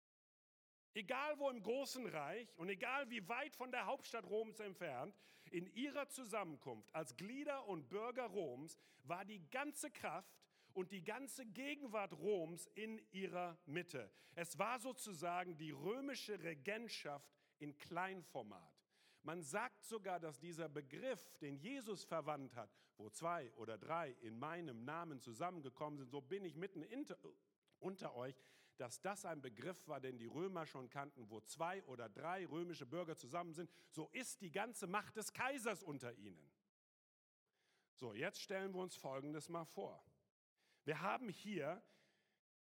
[0.95, 5.15] Egal wo im großen Reich und egal wie weit von der Hauptstadt Roms entfernt,
[5.51, 10.44] in ihrer Zusammenkunft als Glieder und Bürger Roms war die ganze Kraft
[10.75, 14.11] und die ganze Gegenwart Roms in ihrer Mitte.
[14.35, 18.75] Es war sozusagen die römische Regentschaft in Kleinformat.
[19.23, 24.39] Man sagt sogar, dass dieser Begriff, den Jesus verwandt hat, wo zwei oder drei in
[24.39, 26.85] meinem Namen zusammengekommen sind, so bin ich mitten
[27.79, 28.37] unter euch,
[28.77, 32.87] dass das ein Begriff war, den die Römer schon kannten, wo zwei oder drei römische
[32.87, 36.51] Bürger zusammen sind, so ist die ganze Macht des Kaisers unter ihnen.
[37.95, 40.05] So, jetzt stellen wir uns Folgendes mal vor.
[40.85, 41.83] Wir haben hier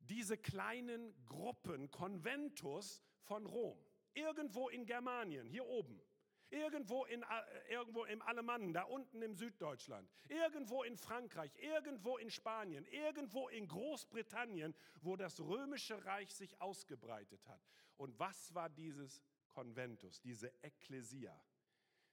[0.01, 3.79] diese kleinen Gruppen, Conventus von Rom,
[4.13, 6.01] irgendwo in Germanien, hier oben.
[6.51, 12.31] Irgendwo, in, äh, irgendwo im Alemannen, da unten im Süddeutschland, irgendwo in Frankreich, irgendwo in
[12.31, 17.61] Spanien, irgendwo in Großbritannien, wo das römische Reich sich ausgebreitet hat.
[17.97, 21.35] Und was war dieses Conventus, diese Ekklesia?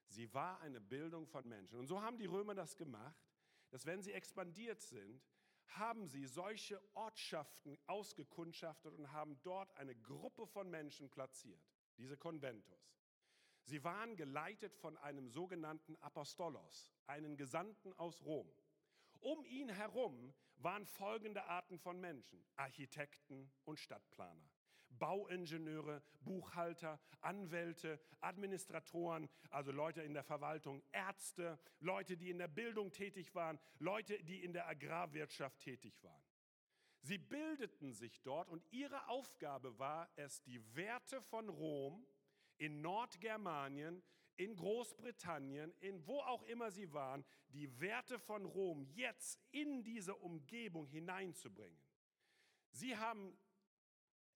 [0.08, 1.78] Sie war eine Bildung von Menschen.
[1.78, 3.22] Und so haben die Römer das gemacht,
[3.70, 5.22] dass wenn sie expandiert sind,
[5.68, 11.62] haben sie solche Ortschaften ausgekundschaftet und haben dort eine Gruppe von Menschen platziert,
[11.98, 12.96] diese Conventus.
[13.64, 18.52] Sie waren geleitet von einem sogenannten Apostolos, einen Gesandten aus Rom.
[19.20, 24.50] Um ihn herum waren folgende Arten von Menschen, Architekten und Stadtplaner.
[25.00, 32.92] Bauingenieure, Buchhalter, Anwälte, Administratoren, also Leute in der Verwaltung, Ärzte, Leute, die in der Bildung
[32.92, 36.24] tätig waren, Leute, die in der Agrarwirtschaft tätig waren.
[37.04, 42.06] Sie bildeten sich dort und ihre Aufgabe war es, die Werte von Rom
[42.58, 44.04] in Nordgermanien,
[44.36, 50.16] in Großbritannien, in wo auch immer sie waren, die Werte von Rom jetzt in diese
[50.16, 51.80] Umgebung hineinzubringen.
[52.72, 53.38] Sie haben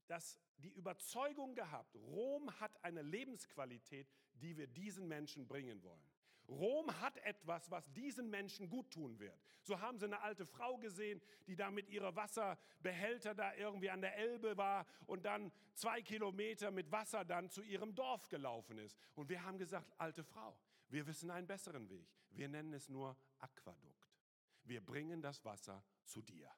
[0.08, 6.10] das, die Überzeugung gehabt, Rom hat eine Lebensqualität, die wir diesen Menschen bringen wollen.
[6.48, 9.40] Rom hat etwas, was diesen Menschen gut tun wird.
[9.64, 14.02] So haben sie eine alte Frau gesehen, die da mit ihrer Wasserbehälter da irgendwie an
[14.02, 18.96] der Elbe war und dann zwei Kilometer mit Wasser dann zu ihrem Dorf gelaufen ist.
[19.16, 20.56] Und wir haben gesagt, alte Frau,
[20.90, 22.08] wir wissen einen besseren Weg.
[22.30, 24.20] Wir nennen es nur Aquadukt.
[24.66, 26.52] Wir bringen das Wasser zu dir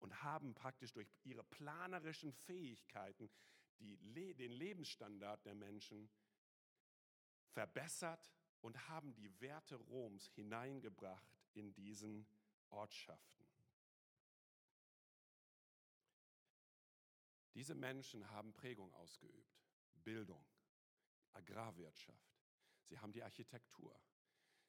[0.00, 3.30] und haben praktisch durch ihre planerischen Fähigkeiten
[3.78, 6.10] die, den Lebensstandard der Menschen
[7.52, 12.26] verbessert und haben die Werte Roms hineingebracht in diesen
[12.70, 13.46] Ortschaften.
[17.54, 19.58] Diese Menschen haben Prägung ausgeübt,
[20.04, 20.44] Bildung,
[21.32, 22.38] Agrarwirtschaft.
[22.84, 24.00] Sie haben die Architektur.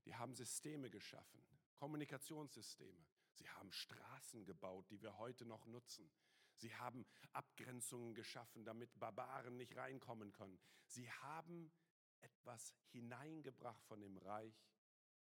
[0.06, 1.44] Die haben Systeme geschaffen,
[1.76, 3.06] Kommunikationssysteme.
[3.40, 6.12] Sie haben Straßen gebaut, die wir heute noch nutzen.
[6.58, 10.60] Sie haben Abgrenzungen geschaffen, damit Barbaren nicht reinkommen können.
[10.88, 11.72] Sie haben
[12.20, 14.68] etwas hineingebracht von dem Reich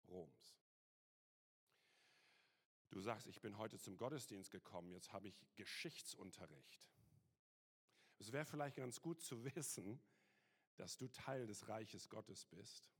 [0.08, 0.58] Roms.
[2.88, 6.90] Du sagst, ich bin heute zum Gottesdienst gekommen, jetzt habe ich Geschichtsunterricht.
[8.18, 10.02] Es wäre vielleicht ganz gut zu wissen,
[10.74, 12.90] dass du Teil des Reiches Gottes bist,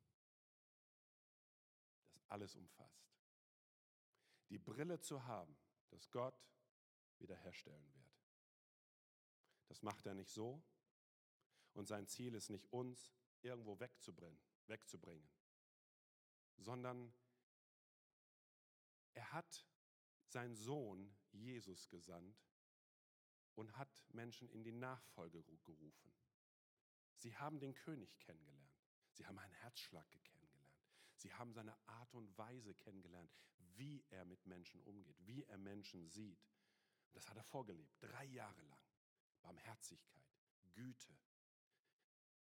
[2.13, 3.10] das alles umfasst.
[4.51, 5.57] Die Brille zu haben,
[5.89, 6.53] dass Gott
[7.19, 8.01] wiederherstellen wird.
[9.69, 10.63] Das macht er nicht so.
[11.73, 15.31] Und sein Ziel ist nicht uns irgendwo wegzubringen, wegzubringen,
[16.57, 17.15] sondern
[19.15, 19.67] er hat
[20.27, 22.37] seinen Sohn Jesus gesandt
[23.55, 26.13] und hat Menschen in die Nachfolge gerufen.
[27.17, 28.81] Sie haben den König kennengelernt.
[29.13, 30.75] Sie haben einen Herzschlag kennengelernt.
[31.17, 33.31] Sie haben seine Art und Weise kennengelernt,
[33.81, 36.47] wie er mit Menschen umgeht, wie er Menschen sieht.
[37.13, 38.85] Das hat er vorgelebt, drei Jahre lang.
[39.41, 40.23] Barmherzigkeit,
[40.75, 41.19] Güte,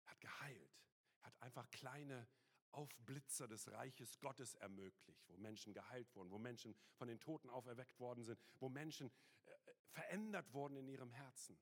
[0.05, 0.81] hat geheilt,
[1.23, 2.29] hat einfach kleine
[2.71, 7.99] Aufblitzer des Reiches Gottes ermöglicht, wo Menschen geheilt wurden, wo Menschen von den Toten auferweckt
[7.99, 9.11] worden sind, wo Menschen
[9.45, 9.51] äh,
[9.91, 11.59] verändert wurden in ihrem Herzen.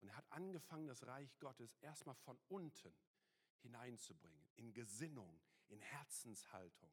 [0.00, 2.94] Und er hat angefangen, das Reich Gottes erstmal von unten
[3.58, 5.38] hineinzubringen, in Gesinnung,
[5.68, 6.90] in Herzenshaltung.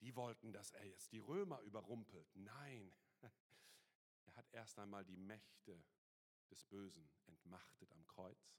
[0.00, 2.28] Die wollten, dass er jetzt die Römer überrumpelt.
[2.34, 2.92] Nein,
[4.26, 5.82] er hat erst einmal die Mächte
[6.50, 8.56] des Bösen entmachtet am Kreuz.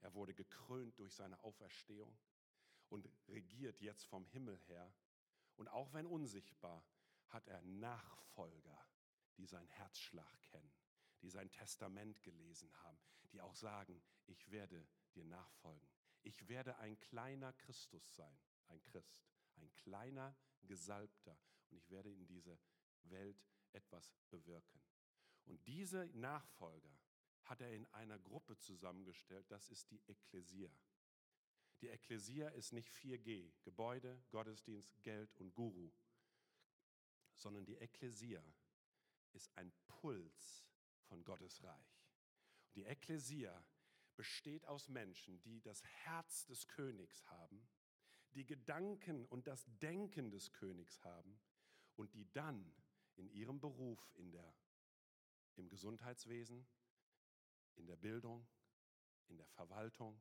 [0.00, 2.18] Er wurde gekrönt durch seine Auferstehung
[2.88, 4.92] und regiert jetzt vom Himmel her.
[5.56, 6.84] Und auch wenn unsichtbar,
[7.28, 8.78] hat er Nachfolger,
[9.36, 10.72] die seinen Herzschlag kennen,
[11.22, 12.98] die sein Testament gelesen haben,
[13.32, 15.88] die auch sagen, ich werde dir nachfolgen.
[16.22, 19.29] Ich werde ein kleiner Christus sein, ein Christ,
[19.60, 21.38] ein kleiner Gesalbter.
[21.70, 22.58] Und ich werde in dieser
[23.04, 24.82] Welt etwas bewirken.
[25.44, 26.98] Und diese Nachfolger
[27.44, 30.70] hat er in einer Gruppe zusammengestellt, das ist die Ekklesia.
[31.80, 35.90] Die Ekklesia ist nicht 4G, Gebäude, Gottesdienst, Geld und Guru,
[37.34, 38.44] sondern die Ekklesia
[39.32, 40.64] ist ein Puls
[41.04, 42.04] von Gottes Reich.
[42.74, 43.64] Die Ekklesia
[44.14, 47.66] besteht aus Menschen, die das Herz des Königs haben,
[48.34, 51.40] die Gedanken und das Denken des Königs haben
[51.96, 52.72] und die dann
[53.16, 54.54] in ihrem Beruf in der,
[55.56, 56.66] im Gesundheitswesen,
[57.76, 58.46] in der Bildung,
[59.28, 60.20] in der Verwaltung,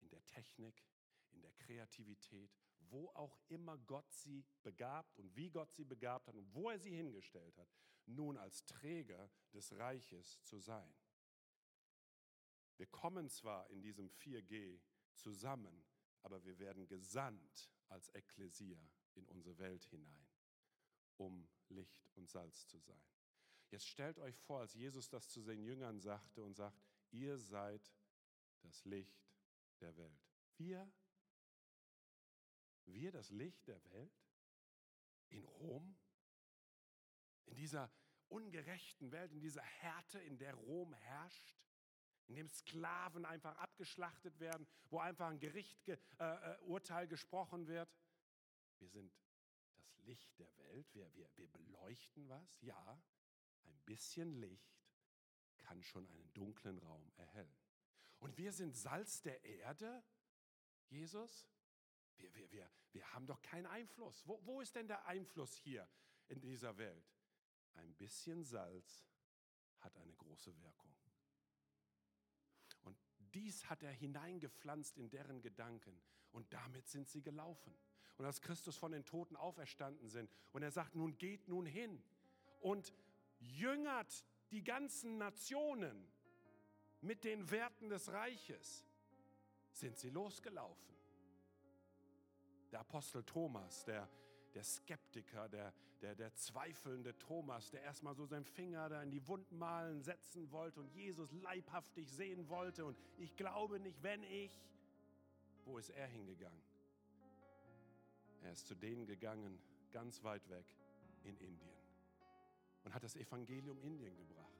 [0.00, 0.84] in der Technik,
[1.30, 6.34] in der Kreativität, wo auch immer Gott sie begabt und wie Gott sie begabt hat
[6.34, 7.68] und wo er sie hingestellt hat,
[8.06, 10.94] nun als Träger des Reiches zu sein.
[12.76, 14.80] Wir kommen zwar in diesem 4G
[15.14, 15.84] zusammen,
[16.22, 18.78] aber wir werden gesandt als Ekklesia
[19.14, 20.26] in unsere Welt hinein,
[21.16, 23.02] um Licht und Salz zu sein.
[23.70, 27.92] Jetzt stellt euch vor, als Jesus das zu seinen Jüngern sagte und sagt, ihr seid
[28.62, 29.28] das Licht
[29.80, 30.26] der Welt.
[30.56, 30.90] Wir,
[32.86, 34.24] wir das Licht der Welt?
[35.28, 35.96] In Rom?
[37.44, 37.90] In dieser
[38.28, 41.54] ungerechten Welt, in dieser Härte, in der Rom herrscht?
[42.28, 47.92] In dem Sklaven einfach abgeschlachtet werden, wo einfach ein Gerichtsurteil äh, äh gesprochen wird.
[48.78, 49.12] Wir sind
[49.74, 53.02] das Licht der Welt, wir, wir, wir beleuchten was, ja,
[53.64, 54.78] ein bisschen Licht
[55.58, 57.56] kann schon einen dunklen Raum erhellen.
[58.20, 60.02] Und wir sind Salz der Erde,
[60.88, 61.46] Jesus?
[62.16, 64.26] Wir, wir, wir, wir haben doch keinen Einfluss.
[64.26, 65.88] Wo, wo ist denn der Einfluss hier
[66.28, 67.06] in dieser Welt?
[67.74, 69.06] Ein bisschen Salz
[69.80, 70.97] hat eine große Wirkung.
[73.38, 75.96] Dies hat er hineingepflanzt in deren Gedanken.
[76.32, 77.72] Und damit sind sie gelaufen.
[78.16, 82.02] Und als Christus von den Toten auferstanden sind und er sagt, nun geht nun hin
[82.60, 82.92] und
[83.38, 86.04] jüngert die ganzen Nationen
[87.00, 88.84] mit den Werten des Reiches
[89.70, 90.96] sind sie losgelaufen.
[92.72, 94.08] Der Apostel Thomas, der,
[94.54, 99.26] der Skeptiker, der, der, der zweifelnde Thomas, der erstmal so seinen Finger da in die
[99.26, 102.84] Wundmalen setzen wollte und Jesus leibhaftig sehen wollte.
[102.84, 104.52] Und ich glaube nicht, wenn ich.
[105.64, 106.62] Wo ist er hingegangen?
[108.42, 109.58] Er ist zu denen gegangen,
[109.92, 110.64] ganz weit weg
[111.24, 111.78] in Indien
[112.84, 114.57] und hat das Evangelium Indien gebracht.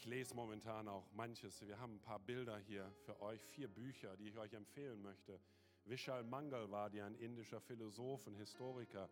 [0.00, 1.60] Ich lese momentan auch manches.
[1.66, 5.38] Wir haben ein paar Bilder hier für euch, vier Bücher, die ich euch empfehlen möchte.
[5.84, 9.10] Vishal Mangalwadi, ein indischer Philosoph und Historiker,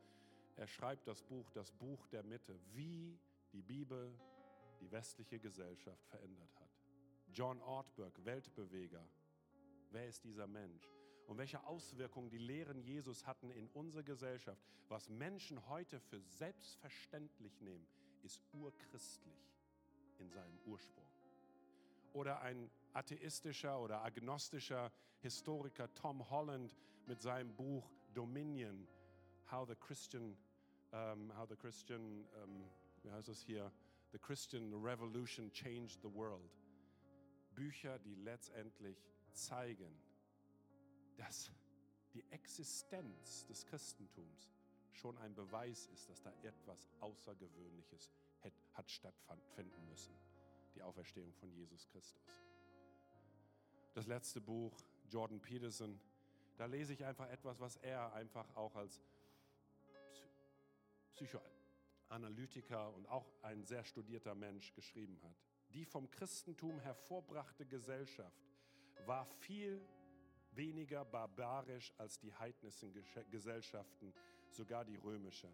[0.57, 3.18] er schreibt das Buch, das Buch der Mitte, wie
[3.53, 4.18] die Bibel
[4.81, 6.70] die westliche Gesellschaft verändert hat.
[7.35, 9.07] John Ortberg, Weltbeweger.
[9.90, 10.88] Wer ist dieser Mensch?
[11.27, 14.62] Und welche Auswirkungen die Lehren Jesus hatten in unserer Gesellschaft.
[14.88, 17.87] Was Menschen heute für selbstverständlich nehmen,
[18.22, 19.57] ist urchristlich
[20.20, 21.07] in seinem Ursprung.
[22.12, 26.76] Oder ein atheistischer oder agnostischer Historiker Tom Holland
[27.07, 28.87] mit seinem Buch Dominion,
[29.50, 30.37] How the Christian,
[30.92, 32.64] um, how the Christian, um,
[33.02, 33.72] wie heißt es hier,
[34.12, 36.50] The Christian Revolution Changed the World.
[37.54, 38.96] Bücher, die letztendlich
[39.33, 39.92] zeigen,
[41.16, 41.50] dass
[42.14, 44.52] die Existenz des Christentums
[44.92, 48.12] schon ein Beweis ist, dass da etwas Außergewöhnliches
[48.79, 50.14] hat stattfinden müssen,
[50.74, 52.31] die Auferstehung von Jesus Christus.
[53.94, 54.72] Das letzte Buch,
[55.11, 56.01] Jordan Peterson,
[56.57, 59.01] da lese ich einfach etwas, was er einfach auch als
[61.14, 65.35] Psychoanalytiker und auch ein sehr studierter Mensch geschrieben hat.
[65.70, 68.46] Die vom Christentum hervorbrachte Gesellschaft
[69.07, 69.85] war viel
[70.53, 72.92] weniger barbarisch als die heidnischen
[73.31, 74.14] Gesellschaften,
[74.51, 75.48] sogar die römische,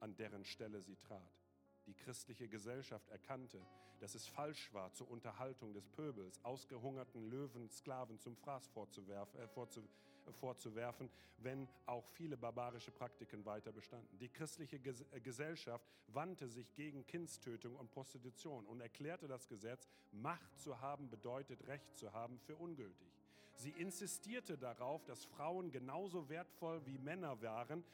[0.00, 1.39] an deren Stelle sie trat
[1.86, 3.60] die christliche Gesellschaft erkannte,
[4.00, 9.48] dass es falsch war, zur Unterhaltung des Pöbels ausgehungerten Löwen, Sklaven zum Fraß vorzuwerfen, äh,
[9.48, 9.80] vorzu,
[10.26, 14.18] äh, vorzuwerfen, wenn auch viele barbarische Praktiken weiter bestanden.
[14.18, 19.88] Die christliche Ges äh, Gesellschaft wandte sich gegen Kindstötung und Prostitution und erklärte das Gesetz,
[20.12, 23.08] Macht zu haben bedeutet Recht zu haben, für ungültig.
[23.54, 27.84] Sie insistierte darauf, dass Frauen genauso wertvoll wie Männer waren,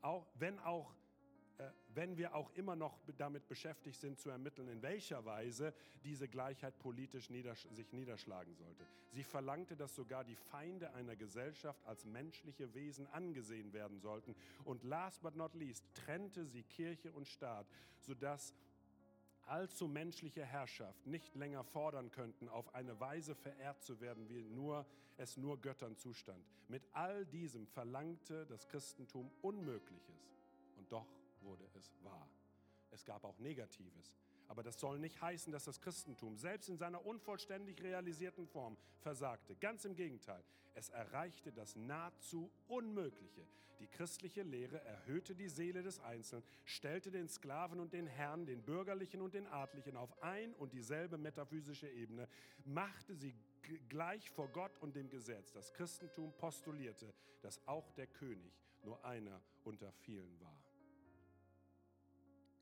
[0.00, 0.92] auch, wenn auch
[1.94, 6.78] wenn wir auch immer noch damit beschäftigt sind zu ermitteln, in welcher Weise diese Gleichheit
[6.78, 8.86] politisch nieders sich niederschlagen sollte.
[9.10, 14.34] Sie verlangte, dass sogar die Feinde einer Gesellschaft als menschliche Wesen angesehen werden sollten.
[14.64, 17.66] Und last but not least trennte sie Kirche und Staat,
[17.98, 18.54] sodass
[19.46, 24.86] allzu menschliche Herrschaft nicht länger fordern könnten, auf eine Weise verehrt zu werden, wie nur,
[25.16, 26.44] es nur Göttern zustand.
[26.68, 30.32] Mit all diesem verlangte das Christentum Unmögliches.
[30.78, 31.06] Und doch
[31.42, 32.28] wurde es wahr.
[32.90, 34.12] Es gab auch Negatives.
[34.48, 39.56] Aber das soll nicht heißen, dass das Christentum selbst in seiner unvollständig realisierten Form versagte.
[39.56, 40.44] Ganz im Gegenteil.
[40.74, 43.46] Es erreichte das nahezu Unmögliche.
[43.80, 48.62] Die christliche Lehre erhöhte die Seele des Einzelnen, stellte den Sklaven und den Herrn, den
[48.62, 52.28] Bürgerlichen und den Adlichen auf ein und dieselbe metaphysische Ebene,
[52.64, 53.34] machte sie
[53.88, 55.50] gleich vor Gott und dem Gesetz.
[55.52, 58.52] Das Christentum postulierte, dass auch der König
[58.84, 60.61] nur einer unter vielen war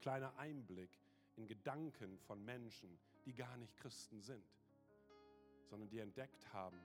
[0.00, 0.90] kleiner Einblick
[1.36, 4.44] in Gedanken von Menschen, die gar nicht Christen sind,
[5.68, 6.80] sondern die entdeckt haben,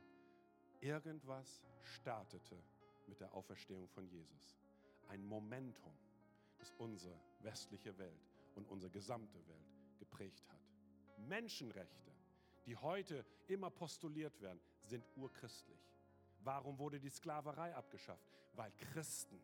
[0.81, 2.61] irgendwas startete
[3.07, 4.59] mit der Auferstehung von Jesus.
[5.07, 5.93] Ein Momentum,
[6.57, 10.59] das unsere westliche Welt und unsere gesamte Welt geprägt hat.
[11.27, 12.11] Menschenrechte,
[12.65, 15.79] die heute immer postuliert werden, sind urchristlich.
[16.39, 18.31] Warum wurde die Sklaverei abgeschafft?
[18.53, 19.39] Weil Christen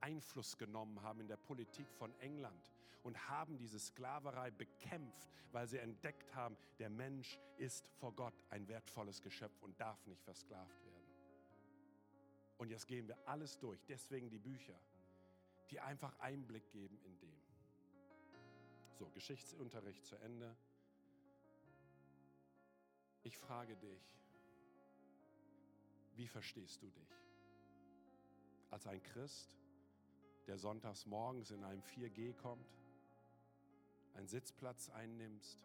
[0.00, 2.72] Einfluss genommen haben in der Politik von England
[3.02, 8.68] und haben diese Sklaverei bekämpft, weil sie entdeckt haben, der Mensch ist vor Gott ein
[8.68, 10.92] wertvolles Geschöpf und darf nicht versklavt werden.
[12.58, 14.78] Und jetzt gehen wir alles durch, deswegen die Bücher,
[15.70, 17.42] die einfach Einblick geben in dem.
[18.94, 20.56] So, Geschichtsunterricht zu Ende.
[23.24, 24.22] Ich frage dich,
[26.14, 27.10] wie verstehst du dich?
[28.70, 29.56] Als ein Christ,
[30.46, 32.81] der sonntags morgens in einem 4G kommt?
[34.14, 35.58] Einen Sitzplatz einnimmst,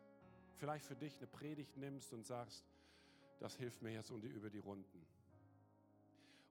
[0.57, 2.65] vielleicht für dich eine Predigt nimmst und sagst,
[3.39, 5.05] das hilft mir jetzt über die Runden.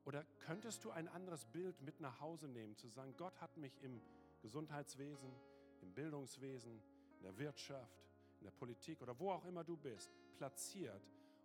[0.04, 3.72] Oder könntest du ein anderes Bild mit nach Hause nehmen, zu sagen, Gott hat mich
[3.82, 4.00] im
[4.40, 5.32] Gesundheitswesen,
[5.82, 6.80] im Bildungswesen,
[7.16, 8.06] in der Wirtschaft,
[8.38, 11.02] in der Politik oder wo auch immer du bist, platziert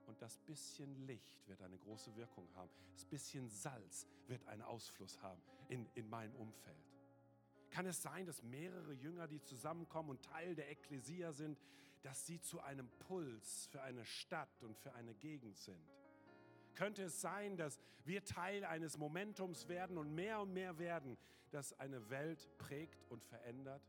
[0.08, 2.70] Und das bisschen Licht wird eine große Wirkung haben.
[2.94, 6.91] Das bisschen Salz wird einen Ausfluss haben in, in meinem Umfeld.
[7.72, 11.58] Kann es sein, dass mehrere Jünger, die zusammenkommen und Teil der Ekklesia sind,
[12.04, 15.82] dass sie zu einem Puls für eine Stadt und für eine Gegend sind?
[16.76, 21.18] Könnte es sein, dass wir Teil eines Momentums werden und mehr und mehr werden,
[21.52, 23.82] das eine Welt prägt und verändert?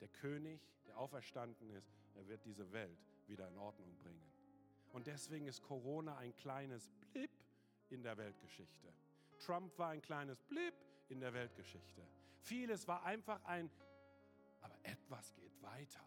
[0.00, 4.32] Der König, der auferstanden ist, er wird diese Welt wieder in Ordnung bringen.
[4.92, 7.30] Und deswegen ist Corona ein kleines Blip
[7.90, 8.92] in der Weltgeschichte.
[9.38, 10.74] Trump war ein kleines Blip
[11.08, 12.02] in der Weltgeschichte.
[12.38, 13.70] Vieles war einfach ein,
[14.60, 16.04] aber etwas geht weiter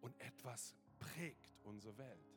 [0.00, 2.34] und etwas prägt unsere Welt.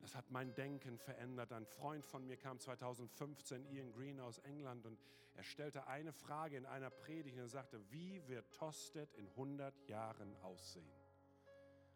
[0.00, 1.52] Das hat mein Denken verändert.
[1.52, 4.98] Ein Freund von mir kam 2015, Ian Green aus England, und
[5.34, 9.88] er stellte eine Frage in einer Predigt und er sagte, wie wird Tosted in 100
[9.88, 10.90] Jahren aussehen?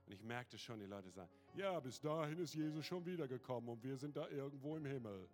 [0.06, 3.82] Und ich merkte schon, die Leute sagen, ja, bis dahin ist Jesus schon wiedergekommen und
[3.82, 5.28] wir sind da irgendwo im Himmel.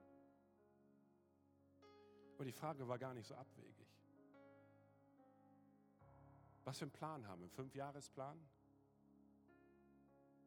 [2.35, 3.78] Aber die Frage war gar nicht so abwegig.
[6.69, 7.47] Was für einen Plan haben wir?
[7.47, 8.39] Einen Fünfjahresplan?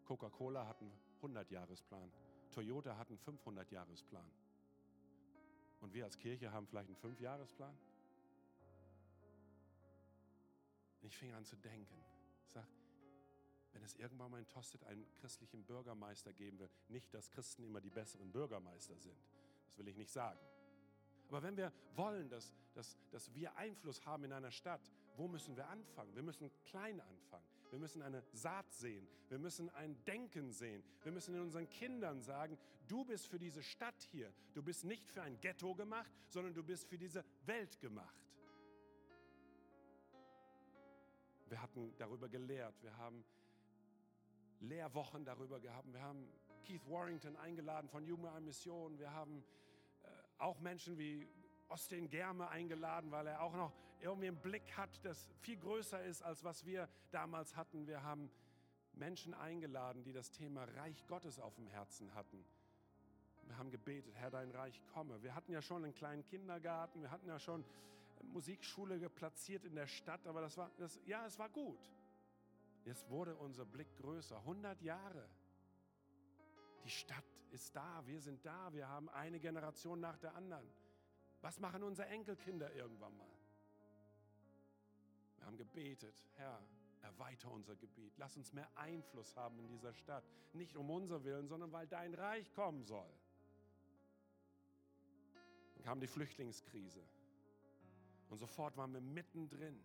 [0.06, 2.12] Coca-Cola hat einen 100-Jahresplan.
[2.52, 4.32] Toyota hat einen 500-Jahresplan.
[5.80, 7.76] Und wir als Kirche haben vielleicht einen Fünfjahresplan?
[11.02, 12.06] Ich fing an zu denken.
[12.46, 12.68] Ich sag,
[13.72, 17.82] wenn es irgendwann mal in Tostet einen christlichen Bürgermeister geben will, nicht, dass Christen immer
[17.82, 19.18] die besseren Bürgermeister sind,
[19.66, 20.40] das will ich nicht sagen.
[21.30, 25.56] Aber wenn wir wollen, dass, dass, dass wir Einfluss haben in einer Stadt, wo müssen
[25.56, 26.16] wir anfangen?
[26.16, 27.46] Wir müssen klein anfangen.
[27.70, 29.08] Wir müssen eine Saat sehen.
[29.30, 30.84] Wir müssen ein Denken sehen.
[31.04, 32.58] Wir müssen in unseren Kindern sagen,
[32.88, 34.34] du bist für diese Stadt hier.
[34.54, 38.22] Du bist nicht für ein Ghetto gemacht, sondern du bist für diese Welt gemacht.
[41.48, 42.76] Wir hatten darüber gelehrt.
[42.82, 43.24] Wir haben
[44.60, 45.92] Lehrwochen darüber gehabt.
[45.92, 46.28] Wir haben
[46.66, 49.00] Keith Warrington eingeladen von Jugendliche Mission.
[49.00, 49.44] Wir haben
[50.04, 50.08] äh,
[50.38, 51.28] auch Menschen wie
[51.68, 56.22] Austin Germe eingeladen, weil er auch noch irgendwie einen Blick hat, das viel größer ist,
[56.22, 57.88] als was wir damals hatten.
[57.88, 58.32] Wir haben
[58.94, 62.44] Menschen eingeladen, die das Thema Reich Gottes auf dem Herzen hatten.
[63.46, 65.22] Wir haben gebetet, Herr, dein Reich komme.
[65.24, 67.66] Wir hatten ja schon einen kleinen Kindergarten, wir hatten ja schon
[68.24, 71.92] Musikschule platziert in der Stadt, aber das war, das, ja, es war gut.
[72.86, 74.38] Jetzt wurde unser Blick größer.
[74.38, 75.28] 100 Jahre.
[76.84, 80.68] Die Stadt ist da, wir sind da, wir haben eine Generation nach der anderen.
[81.42, 83.28] Was machen unsere Enkelkinder irgendwann mal?
[85.42, 86.62] Wir haben gebetet, Herr,
[87.02, 88.14] erweiter unser Gebiet.
[88.18, 90.24] Lass uns mehr Einfluss haben in dieser Stadt.
[90.54, 93.12] Nicht um unser Willen, sondern weil dein Reich kommen soll.
[95.74, 97.04] Dann kam die Flüchtlingskrise.
[98.30, 99.84] Und sofort waren wir mittendrin.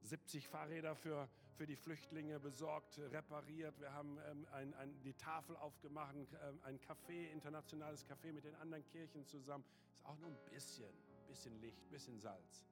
[0.00, 3.78] 70 Fahrräder für, für die Flüchtlinge besorgt, repariert.
[3.78, 8.56] Wir haben ähm, ein, ein, die Tafel aufgemacht, ähm, ein Café, internationales Café mit den
[8.56, 9.64] anderen Kirchen zusammen.
[9.94, 10.92] Ist auch nur ein bisschen,
[11.28, 12.66] bisschen Licht, bisschen Salz.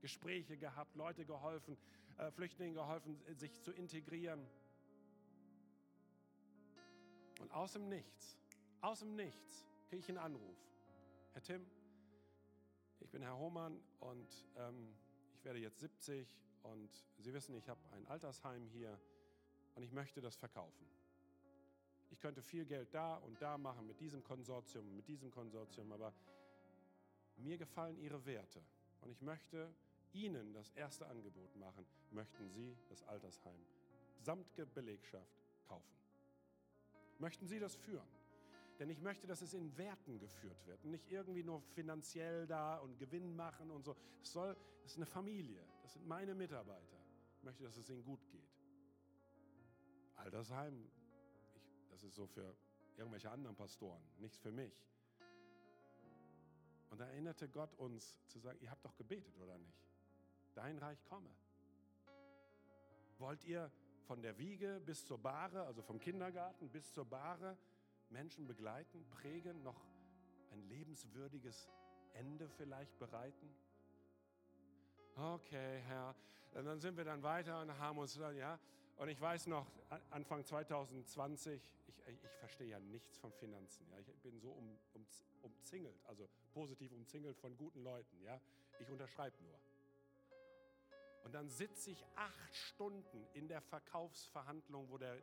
[0.00, 1.76] Gespräche gehabt, Leute geholfen,
[2.18, 4.46] äh, Flüchtlingen geholfen, äh, sich zu integrieren.
[7.40, 8.38] Und aus dem Nichts,
[8.80, 10.58] aus dem Nichts kriege ich einen Anruf.
[11.32, 11.66] Herr Tim,
[13.00, 14.94] ich bin Herr Hohmann und ähm,
[15.34, 16.28] ich werde jetzt 70
[16.62, 19.00] und Sie wissen, ich habe ein Altersheim hier
[19.74, 20.86] und ich möchte das verkaufen.
[22.10, 26.12] Ich könnte viel Geld da und da machen mit diesem Konsortium, mit diesem Konsortium, aber
[27.36, 28.62] mir gefallen Ihre Werte
[29.00, 29.72] und ich möchte
[30.12, 31.86] Ihnen das erste Angebot machen.
[32.10, 33.64] Möchten Sie das Altersheim
[34.22, 35.96] samt Belegschaft kaufen?
[37.18, 38.08] Möchten Sie das führen?
[38.78, 40.84] Denn ich möchte, dass es in Werten geführt wird.
[40.84, 43.94] Nicht irgendwie nur finanziell da und Gewinn machen und so.
[44.22, 45.62] Es soll, es ist eine Familie.
[45.82, 46.96] Das sind meine Mitarbeiter.
[47.36, 48.48] Ich möchte, dass es ihnen gut geht.
[50.16, 50.90] Altersheim,
[51.54, 52.56] ich, das ist so für
[52.96, 54.72] irgendwelche anderen Pastoren, nichts für mich.
[56.90, 59.89] Und da erinnerte Gott uns zu sagen, ihr habt doch gebetet, oder nicht?
[60.54, 61.30] Dein Reich komme.
[63.18, 63.70] Wollt ihr
[64.06, 67.56] von der Wiege bis zur Bahre, also vom Kindergarten bis zur Bahre,
[68.08, 69.86] Menschen begleiten, prägen, noch
[70.50, 71.68] ein lebenswürdiges
[72.14, 73.54] Ende vielleicht bereiten?
[75.14, 76.14] Okay, Herr.
[76.54, 78.58] Und dann sind wir dann weiter und haben uns dann, ja.
[78.96, 79.66] Und ich weiß noch,
[80.10, 83.86] Anfang 2020, ich, ich verstehe ja nichts von Finanzen.
[83.90, 83.98] Ja.
[83.98, 85.06] Ich bin so um, um,
[85.42, 88.20] umzingelt, also positiv umzingelt von guten Leuten.
[88.22, 88.40] Ja.
[88.80, 89.59] Ich unterschreibe nur.
[91.24, 95.20] Und dann sitze ich acht Stunden in der Verkaufsverhandlung, wo der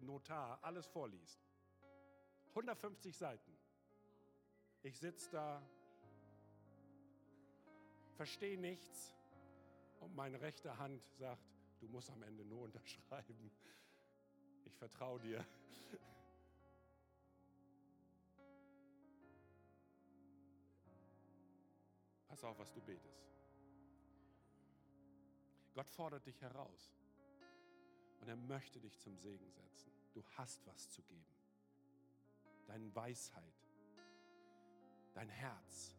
[0.00, 1.40] Notar alles vorliest.
[2.50, 3.56] 150 Seiten.
[4.82, 5.62] Ich sitze da,
[8.14, 9.14] verstehe nichts
[10.00, 11.42] und meine rechte Hand sagt,
[11.80, 13.50] du musst am Ende nur unterschreiben.
[14.64, 15.44] Ich vertraue dir.
[22.28, 23.35] Pass auf, was du betest.
[25.76, 26.96] Gott fordert dich heraus
[28.20, 29.92] und er möchte dich zum Segen setzen.
[30.14, 31.36] Du hast was zu geben.
[32.66, 33.68] Deine Weisheit,
[35.12, 35.94] dein Herz,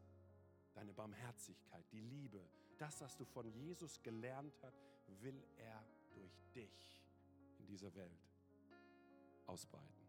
[0.74, 2.44] deine Barmherzigkeit, die Liebe,
[2.80, 4.84] das, was du von Jesus gelernt hast,
[5.22, 7.06] will er durch dich
[7.60, 8.32] in dieser Welt
[9.46, 10.08] ausbreiten.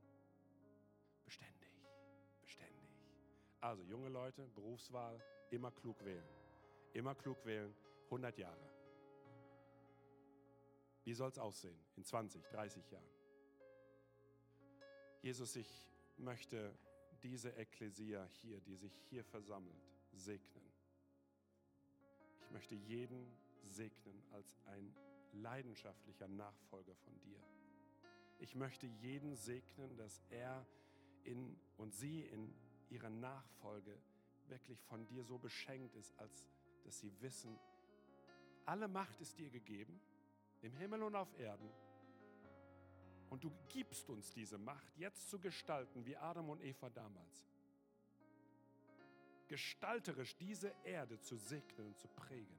[1.27, 1.71] Beständig,
[2.41, 2.89] beständig.
[3.61, 6.27] Also junge Leute, Berufswahl, immer klug wählen.
[6.95, 8.78] Immer klug wählen, 100 Jahre.
[11.09, 13.09] Wie soll es aussehen in 20, 30 Jahren?
[15.23, 16.79] Jesus, ich möchte
[17.23, 20.71] diese Ekklesia hier, die sich hier versammelt, segnen.
[22.43, 23.27] Ich möchte jeden
[23.63, 24.95] segnen als ein
[25.33, 27.43] leidenschaftlicher Nachfolger von dir.
[28.39, 30.67] Ich möchte jeden segnen, dass er
[31.25, 32.55] in, und sie in
[32.91, 33.99] ihrer Nachfolge
[34.49, 36.47] wirklich von dir so beschenkt ist, als
[36.85, 37.59] dass sie wissen,
[38.67, 39.99] alle Macht ist dir gegeben,
[40.63, 41.71] im Himmel und auf Erden.
[43.31, 47.47] Und du gibst uns diese Macht, jetzt zu gestalten, wie Adam und Eva damals.
[49.49, 52.57] Gestalterisch diese Erde zu segnen und zu prägen.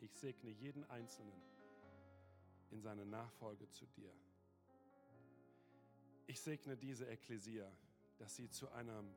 [0.00, 1.40] Ich segne jeden Einzelnen
[2.70, 4.12] in seiner Nachfolge zu dir.
[6.26, 7.70] Ich segne diese Ekklesia,
[8.18, 9.14] dass sie zu einem,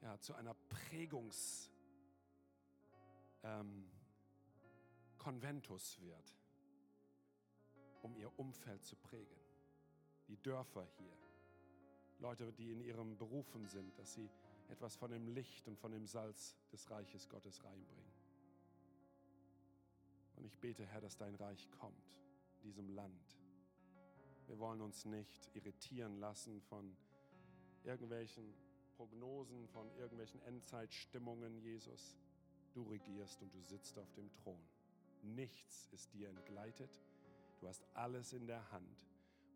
[0.00, 1.70] ja, zu einer Prägungs,
[3.42, 3.88] ähm,
[5.24, 6.36] Konventus wird,
[8.02, 9.40] um ihr Umfeld zu prägen.
[10.28, 11.16] Die Dörfer hier,
[12.18, 14.28] Leute, die in ihrem Berufen sind, dass sie
[14.68, 18.12] etwas von dem Licht und von dem Salz des Reiches Gottes reinbringen.
[20.36, 22.20] Und ich bete, Herr, dass dein Reich kommt
[22.56, 23.38] in diesem Land.
[24.46, 26.94] Wir wollen uns nicht irritieren lassen von
[27.82, 28.54] irgendwelchen
[28.98, 32.14] Prognosen, von irgendwelchen Endzeitstimmungen, Jesus.
[32.74, 34.60] Du regierst und du sitzt auf dem Thron.
[35.24, 37.00] Nichts ist dir entgleitet.
[37.60, 39.06] Du hast alles in der Hand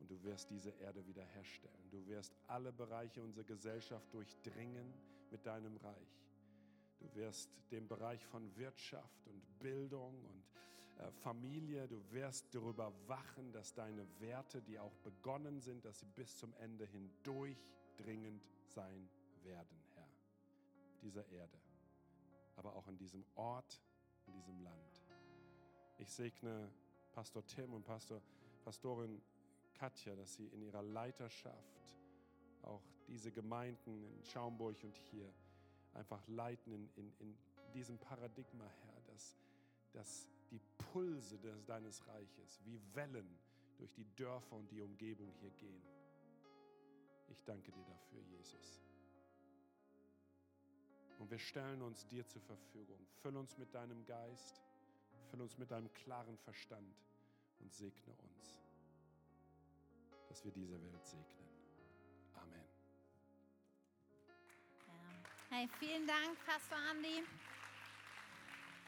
[0.01, 1.91] und du wirst diese Erde wiederherstellen.
[1.91, 4.93] Du wirst alle Bereiche unserer Gesellschaft durchdringen
[5.31, 6.25] mit deinem Reich.
[6.99, 10.45] Du wirst den Bereich von Wirtschaft und Bildung und
[10.99, 16.07] äh, Familie, du wirst darüber wachen, dass deine Werte, die auch begonnen sind, dass sie
[16.07, 19.09] bis zum Ende hin durchdringend sein
[19.45, 20.09] werden, Herr,
[21.03, 21.59] dieser Erde,
[22.57, 23.81] aber auch in diesem Ort,
[24.27, 25.08] in diesem Land.
[25.99, 26.71] Ich segne
[27.13, 28.23] Pastor Tim und Pastor,
[28.65, 29.21] Pastorin
[29.75, 31.95] Katja, dass sie in ihrer Leiterschaft
[32.63, 35.33] auch diese Gemeinden in Schaumburg und hier
[35.95, 37.39] einfach leiten in, in, in
[37.73, 39.37] diesem Paradigma, Herr, dass,
[39.93, 40.61] dass die
[40.93, 43.39] Pulse des, deines Reiches wie Wellen
[43.77, 45.83] durch die Dörfer und die Umgebung hier gehen.
[47.29, 48.81] Ich danke dir dafür, Jesus.
[51.19, 52.99] Und wir stellen uns dir zur Verfügung.
[53.23, 54.63] Füll uns mit deinem Geist,
[55.31, 56.95] füll uns mit deinem klaren Verstand
[57.61, 58.61] und segne uns,
[60.29, 61.49] dass wir diese Welt segnen.
[62.35, 62.65] Amen.
[65.51, 67.23] Hey, vielen Dank, Pastor Andi.